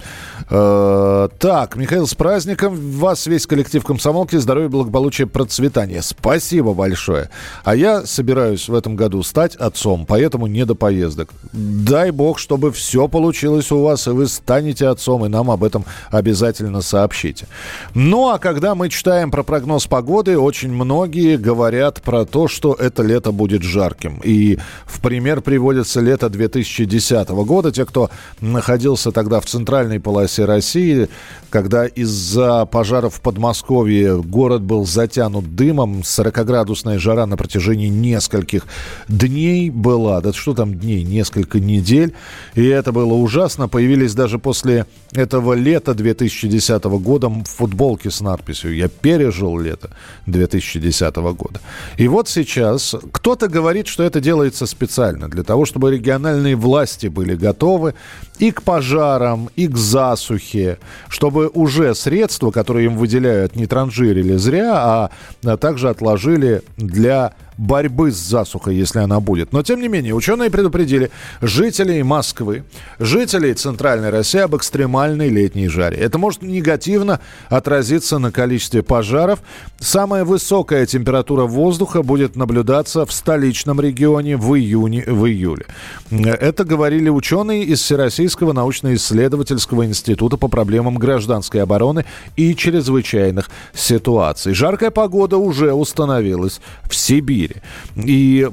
Э, 0.49 1.29
так, 1.39 1.77
Михаил, 1.77 2.07
с 2.07 2.15
праздником 2.15 2.77
вас, 2.77 3.27
весь 3.27 3.47
коллектив 3.47 3.85
комсомолки, 3.85 4.37
здоровья, 4.37 4.69
благополучия, 4.69 5.27
процветания. 5.27 6.03
Спасибо 6.03 6.73
большое. 6.73 7.31
А 7.65 7.75
я 7.75 8.07
собираюсь 8.07 8.69
в 8.69 8.75
этом 8.75 8.95
году 8.95 9.23
стать 9.23 9.57
отцом, 9.57 10.07
поэтому 10.07 10.47
не 10.47 10.65
до 10.65 10.75
поездок. 10.75 11.31
Дай 11.53 12.11
бог, 12.11 12.39
чтобы 12.39 12.71
все 12.71 13.09
получилось 13.09 13.73
у 13.73 13.83
вас, 13.83 14.07
и 14.07 14.11
вы 14.11 14.29
станете 14.29 14.87
отцом, 14.87 15.25
и 15.25 15.29
нам 15.29 15.51
об 15.51 15.65
этом 15.65 15.85
обязательно 16.11 16.81
сообщите. 16.81 17.47
Ну, 17.95 18.31
а 18.31 18.39
когда 18.39 18.75
мы 18.75 18.89
читаем 18.89 19.31
про 19.31 19.43
прогноз 19.43 19.87
погоды, 19.87 20.39
очень 20.39 20.73
многие 20.73 21.37
говорят 21.37 22.03
про 22.03 22.25
то, 22.25 22.36
то, 22.37 22.49
что 22.49 22.75
это 22.75 23.03
лето 23.03 23.33
будет 23.33 23.63
жарким. 23.63 24.21
И 24.23 24.59
в 24.85 25.01
пример 25.01 25.41
приводится 25.41 26.03
лето 26.03 26.29
2010 26.29 27.31
года. 27.31 27.73
Те, 27.73 27.87
кто 27.87 28.11
находился 28.43 29.11
тогда 29.11 29.41
в 29.41 29.47
центральной 29.47 30.01
полосе 30.01 30.45
России, 30.45 31.09
когда 31.49 31.87
из-за 31.87 32.67
пожаров 32.67 33.15
в 33.15 33.21
Подмосковье 33.23 34.21
город 34.23 34.61
был 34.61 34.85
затянут 34.85 35.57
дымом, 35.57 36.01
40-градусная 36.01 36.99
жара 36.99 37.25
на 37.25 37.39
протяжении 37.39 37.89
нескольких 37.89 38.67
дней 39.09 39.71
была, 39.71 40.21
да 40.21 40.35
что 40.35 40.53
там 40.53 40.75
дней, 40.75 41.05
несколько 41.05 41.59
недель, 41.59 42.13
и 42.55 42.67
это 42.67 42.93
было 42.93 43.15
ужасно. 43.15 43.67
Появились 43.67 44.13
даже 44.13 44.39
после 44.39 44.85
этого 45.13 45.55
лета 45.55 45.95
2010 45.95 46.85
года 46.85 47.33
футболки 47.47 48.09
с 48.09 48.21
надписью 48.21 48.77
«Я 48.77 48.89
пережил 48.89 49.59
лето 49.59 49.89
2010 50.27 51.17
года». 51.17 51.61
И 51.97 52.09
вот 52.09 52.26
сейчас 52.29 52.95
кто-то 53.13 53.49
говорит, 53.49 53.87
что 53.87 54.03
это 54.03 54.21
делается 54.21 54.67
специально 54.67 55.29
для 55.29 55.43
того, 55.43 55.65
чтобы 55.65 55.91
региональные 55.91 56.57
власти 56.57 57.07
были 57.07 57.35
готовы 57.35 57.95
и 58.39 58.51
к 58.51 58.63
пожарам, 58.63 59.51
и 59.57 59.67
к 59.67 59.77
засухе, 59.77 60.79
чтобы 61.09 61.49
уже 61.49 61.95
средства, 61.95 62.51
которые 62.51 62.87
им 62.87 62.97
выделяют, 62.97 63.57
не 63.57 63.67
транжирили 63.67 64.37
зря, 64.37 65.11
а 65.45 65.57
также 65.57 65.89
отложили 65.89 66.63
для 66.77 67.35
борьбы 67.59 68.11
с 68.11 68.17
засухой, 68.17 68.77
если 68.77 68.99
она 68.99 69.21
будет. 69.21 69.53
Но, 69.53 69.63
тем 69.63 69.81
не 69.81 69.89
менее, 69.89 70.15
ученые 70.15 70.51
предупредили 70.51 71.11
жителей 71.41 72.03
Москвы, 72.03 72.65
жителей 72.99 73.55
Центральной 73.55 74.11
России 74.11 74.41
об 74.41 74.57
экстремальной 74.57 75.29
летней 75.29 75.69
жаре. 75.69 75.97
Это 75.97 76.19
может 76.19 76.43
негативно 76.43 77.21
отразиться 77.49 78.19
на 78.19 78.31
количестве 78.31 78.83
пожаров. 78.83 79.41
Самая 79.79 80.25
высокая 80.25 80.87
температура 80.87 81.45
воздуха 81.45 82.03
будет 82.03 82.37
наблюдаться 82.37 83.07
в 83.07 83.13
столичном 83.13 83.81
регионе 83.81 84.37
в 84.37 84.55
июне, 84.55 85.05
в 85.07 85.27
июле. 85.27 85.67
Это 86.11 86.65
говорили 86.65 87.09
ученые 87.09 87.65
из 87.65 87.81
Всероссийского 87.81 88.53
научно-исследовательского 88.53 89.87
института 89.87 90.37
по 90.37 90.49
проблемам 90.49 90.97
гражданской 90.97 91.63
обороны 91.63 92.05
и 92.37 92.55
чрезвычайных 92.55 93.51
ситуаций. 93.75 94.55
Жаркая 94.55 94.91
погода 94.91 95.39
уже 95.39 95.73
установилась 95.73 96.61
в 96.85 96.95
Сибири 96.95 97.46
мире. 97.47 97.63
И 97.97 98.49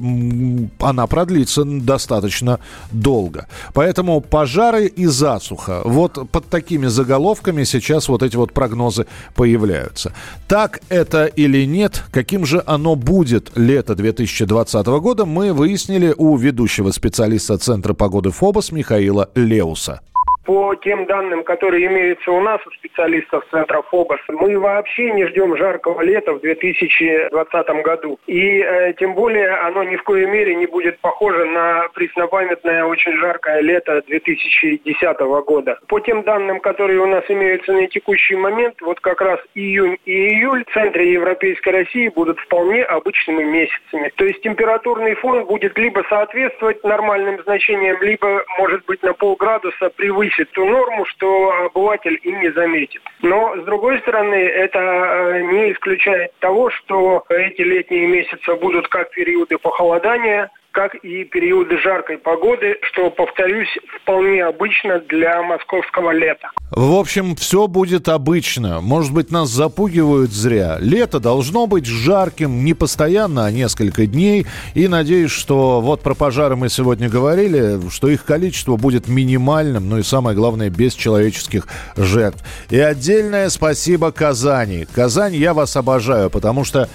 она 0.80 1.08
продлится 1.08 1.64
достаточно 1.64 2.60
долго. 2.92 3.48
Поэтому 3.74 4.22
пожары 4.22 4.88
и 4.88 5.06
засуха. 5.06 5.82
Вот 5.84 6.30
под 6.30 6.46
такими 6.50 6.88
заголовками 6.88 7.64
сейчас 7.64 8.08
вот 8.10 8.24
эти 8.24 8.36
вот 8.36 8.54
прогнозы 8.54 9.06
появляются. 9.36 10.14
Так 10.48 10.82
это 10.90 11.26
или 11.26 11.66
нет, 11.66 12.04
каким 12.12 12.46
же 12.46 12.64
оно 12.66 12.96
будет 12.96 13.52
лето 13.56 13.96
2020 13.96 14.86
года, 14.86 15.26
мы 15.26 15.54
выяснили 15.54 16.14
у 16.18 16.36
ведущего 16.38 16.92
специалиста 16.92 17.58
Центра 17.58 17.94
погоды 17.94 18.32
ФОБОС 18.32 18.72
Михаила 18.72 19.30
Леуса. 19.36 20.02
По 20.46 20.76
тем 20.76 21.06
данным, 21.06 21.44
которые 21.44 21.86
имеются 21.88 22.32
у 22.32 22.42
нас, 22.42 22.60
у 22.68 22.72
специалистов 22.72 23.46
Центра 23.50 23.82
ФОБОС, 23.82 24.20
мы 24.28 24.60
вообще 24.60 25.12
не 25.12 25.26
ждем 25.28 25.56
жаркого 25.56 26.02
лета 26.02 26.34
в 26.34 26.42
2020 26.42 27.68
году. 27.84 28.20
И 28.28 28.60
э, 28.60 28.94
тем 29.00 29.14
более 29.16 29.52
оно 29.52 29.84
ни 29.84 29.96
в 29.96 30.04
коей 30.04 30.26
мере 30.26 30.56
не 30.56 30.66
будет 30.66 31.00
похоже 31.00 31.46
на 31.46 31.88
преснопамятное 31.94 32.84
очень 32.84 33.14
жаркое 33.14 33.62
лето 33.62 34.02
2010 34.06 35.20
года. 35.46 35.80
По 35.88 36.02
тем 36.02 36.24
данным, 36.24 36.60
которые 36.60 37.00
у 37.00 37.06
нас 37.06 37.24
имеются 37.30 37.72
на 37.72 37.88
текущий 37.88 38.36
момент, 38.36 38.82
вот 38.82 39.00
как 39.00 39.22
раз 39.22 39.40
июнь 39.56 39.98
и 40.06 40.12
июль 40.12 40.66
в 40.66 40.74
центре 40.74 41.14
Европейской 41.14 41.70
России 41.70 42.10
будут 42.10 42.38
вполне 42.40 42.84
обычными 42.84 43.44
месяцами. 43.44 44.12
То 44.16 44.26
есть 44.26 44.42
температурный 44.42 45.16
фон 45.16 45.46
будет 45.46 45.78
либо 45.78 46.04
соответствовать 46.10 46.84
нормальным 46.84 47.42
значениям, 47.44 48.02
либо, 48.02 48.44
может 48.60 48.84
быть, 48.86 49.02
на 49.04 49.14
полградуса 49.14 49.90
превысить 49.96 50.33
превысит 50.34 50.52
ту 50.54 50.66
норму, 50.66 51.06
что 51.06 51.66
обыватель 51.66 52.20
и 52.24 52.32
не 52.32 52.52
заметит. 52.52 53.02
Но, 53.22 53.56
с 53.58 53.64
другой 53.66 54.00
стороны, 54.00 54.36
это 54.36 54.80
э, 54.80 55.42
не 55.44 55.72
исключает 55.72 56.34
того, 56.40 56.70
что 56.70 57.24
эти 57.30 57.62
летние 57.62 58.08
месяцы 58.08 58.56
будут 58.56 58.88
как 58.88 59.12
периоды 59.12 59.58
похолодания, 59.58 60.50
как 60.74 60.96
и 60.96 61.24
периоды 61.24 61.78
жаркой 61.78 62.18
погоды, 62.18 62.76
что, 62.82 63.12
повторюсь, 63.12 63.70
вполне 64.02 64.44
обычно 64.44 65.00
для 65.08 65.42
московского 65.44 66.12
лета. 66.12 66.50
В 66.72 66.96
общем, 66.96 67.36
все 67.36 67.68
будет 67.68 68.10
обычно. 68.10 68.82
Может 68.82 69.14
быть, 69.14 69.30
нас 69.30 69.50
запугивают 69.50 70.32
зря. 70.32 70.78
Лето 70.80 71.20
должно 71.20 71.68
быть 71.68 71.86
жарким 71.86 72.66
не 72.66 72.74
постоянно, 72.74 73.46
а 73.46 73.52
несколько 73.52 74.08
дней. 74.08 74.48
И 74.74 74.88
надеюсь, 74.88 75.30
что 75.30 75.80
вот 75.80 76.02
про 76.02 76.16
пожары 76.16 76.56
мы 76.56 76.70
сегодня 76.70 77.08
говорили, 77.08 77.80
что 77.92 78.10
их 78.10 78.26
количество 78.26 78.76
будет 78.76 79.08
минимальным, 79.08 79.88
ну 79.88 80.00
и 80.00 80.04
самое 80.04 80.36
главное, 80.36 80.72
без 80.72 80.96
человеческих 80.96 81.68
жертв. 81.96 82.44
И 82.72 82.80
отдельное 82.80 83.50
спасибо 83.50 84.12
Казани. 84.12 84.88
Казань, 84.96 85.36
я 85.36 85.54
вас 85.54 85.78
обожаю, 85.78 86.32
потому 86.32 86.64
что 86.64 86.90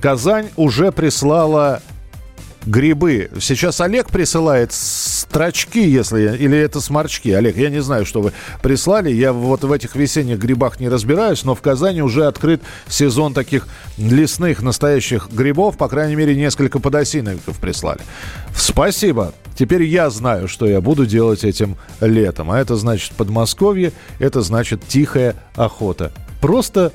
Казань 0.00 0.50
уже 0.56 0.92
прислала 0.92 1.80
грибы. 2.66 3.30
Сейчас 3.40 3.80
Олег 3.80 4.08
присылает 4.08 4.72
строчки, 4.72 5.78
если... 5.78 6.36
Или 6.36 6.58
это 6.58 6.80
сморчки. 6.80 7.30
Олег, 7.30 7.56
я 7.56 7.70
не 7.70 7.82
знаю, 7.82 8.06
что 8.06 8.22
вы 8.22 8.32
прислали. 8.62 9.10
Я 9.10 9.32
вот 9.32 9.64
в 9.64 9.72
этих 9.72 9.96
весенних 9.96 10.38
грибах 10.38 10.80
не 10.80 10.88
разбираюсь, 10.88 11.44
но 11.44 11.54
в 11.54 11.60
Казани 11.60 12.02
уже 12.02 12.26
открыт 12.26 12.62
сезон 12.88 13.34
таких 13.34 13.66
лесных 13.98 14.62
настоящих 14.62 15.28
грибов. 15.30 15.76
По 15.76 15.88
крайней 15.88 16.16
мере, 16.16 16.34
несколько 16.34 16.78
подосиновиков 16.78 17.58
прислали. 17.58 18.00
Спасибо. 18.56 19.34
Теперь 19.56 19.84
я 19.84 20.10
знаю, 20.10 20.48
что 20.48 20.66
я 20.66 20.80
буду 20.80 21.06
делать 21.06 21.44
этим 21.44 21.76
летом. 22.00 22.50
А 22.50 22.58
это 22.58 22.76
значит 22.76 23.12
Подмосковье, 23.12 23.92
это 24.18 24.42
значит 24.42 24.86
тихая 24.86 25.36
охота. 25.54 26.12
Просто 26.40 26.92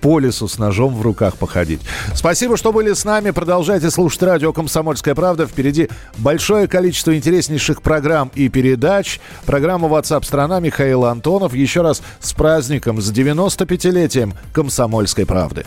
по 0.00 0.18
лесу 0.18 0.48
с 0.48 0.58
ножом 0.58 0.94
в 0.94 1.02
руках 1.02 1.36
походить. 1.36 1.80
Спасибо, 2.14 2.56
что 2.56 2.72
были 2.72 2.92
с 2.92 3.04
нами. 3.04 3.30
Продолжайте 3.30 3.90
слушать 3.90 4.22
радио 4.22 4.52
«Комсомольская 4.52 5.14
правда». 5.14 5.46
Впереди 5.46 5.88
большое 6.18 6.68
количество 6.68 7.16
интереснейших 7.16 7.82
программ 7.82 8.30
и 8.34 8.48
передач. 8.48 9.20
Программа 9.46 9.88
WhatsApp 9.88 10.24
страна» 10.24 10.60
Михаил 10.60 11.04
Антонов. 11.04 11.54
Еще 11.54 11.82
раз 11.82 12.02
с 12.20 12.32
праздником, 12.32 13.00
с 13.00 13.12
95-летием 13.12 14.34
«Комсомольской 14.52 15.26
правды». 15.26 15.64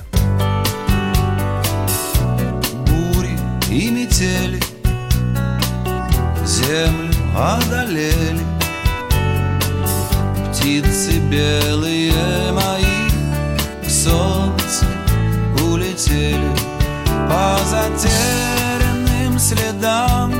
Бури 2.87 3.37
и 3.69 3.89
метели 3.89 4.59
землю 6.45 7.11
одолели 7.35 8.41
Птицы 10.61 11.17
белые 11.31 12.13
мои 14.01 14.01
солнца 14.01 14.85
улетели 15.63 16.51
по 17.29 17.57
затерянным 17.65 19.39
следам. 19.39 20.33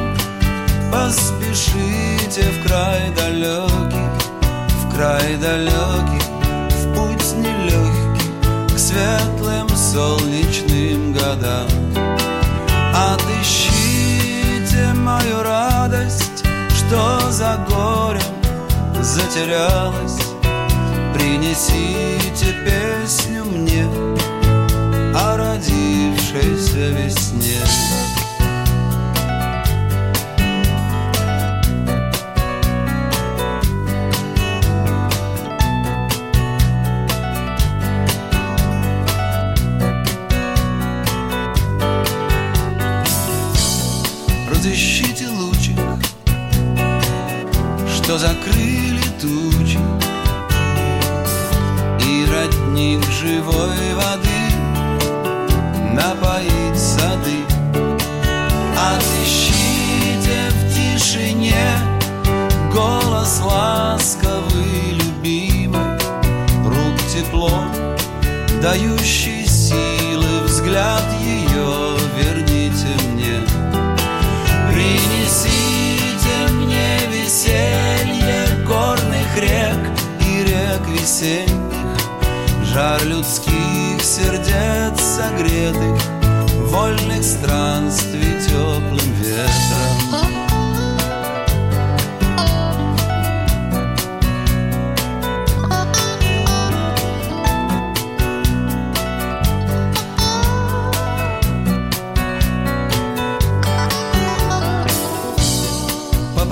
Поспешите 0.92 2.42
в 2.42 2.68
край 2.68 3.12
далекий, 3.16 4.10
в 4.68 4.96
край 4.96 5.38
далекий, 5.38 6.22
в 6.70 6.94
путь 6.94 7.36
нелегкий 7.38 8.74
к 8.74 8.78
светлым 8.78 9.70
солнечным 9.70 11.14
годам. 11.14 11.68
Отыщите 12.94 14.94
мою 14.96 15.44
радость, 15.44 16.44
что 16.76 17.32
за 17.32 17.58
горем 17.70 18.22
затерялась 19.02 20.41
Принесите 21.42 22.54
песню 22.64 23.44
мне 23.46 23.84
о 25.16 25.38
родившейся 25.38 26.92
весне. 26.92 27.71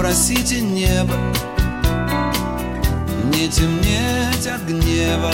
Попросите 0.10 0.62
небо 0.62 1.14
Не 3.26 3.48
темнеть 3.48 4.48
от 4.48 4.62
гнева 4.64 5.32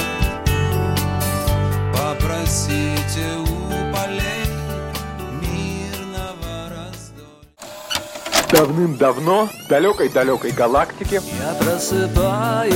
Попросите 1.94 3.26
у 3.40 3.94
полей 3.96 4.52
Мирного 5.42 6.70
раздолья 6.70 8.52
Давным-давно 8.52 9.48
в 9.48 9.70
далекой-далекой 9.70 10.52
галактике 10.52 11.22
Я 11.40 11.54
просыпаюсь 11.54 12.76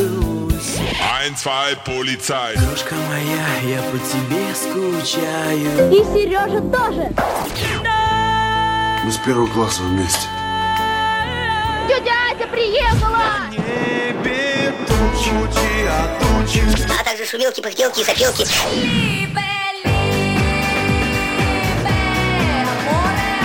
Ein, 1.22 1.36
zwei, 1.36 1.76
Polizei. 1.86 2.54
Крошка 2.54 2.96
моя, 3.10 3.76
я 3.76 3.82
по 3.92 3.98
тебе 3.98 4.56
скучаю 4.56 5.92
И 5.92 5.98
Сережа 6.14 6.62
тоже. 6.62 7.14
Мы 9.04 9.12
с 9.12 9.18
первого 9.18 9.48
класса 9.48 9.82
вместе. 9.84 10.39
Тетя 12.60 12.86
Ася 12.88 13.00
приехала! 13.00 13.40
А 17.00 17.04
также 17.04 17.26
шумелки, 17.26 17.62
пыхтелки 17.62 18.02
и 18.02 18.04
сопелки. 18.04 18.46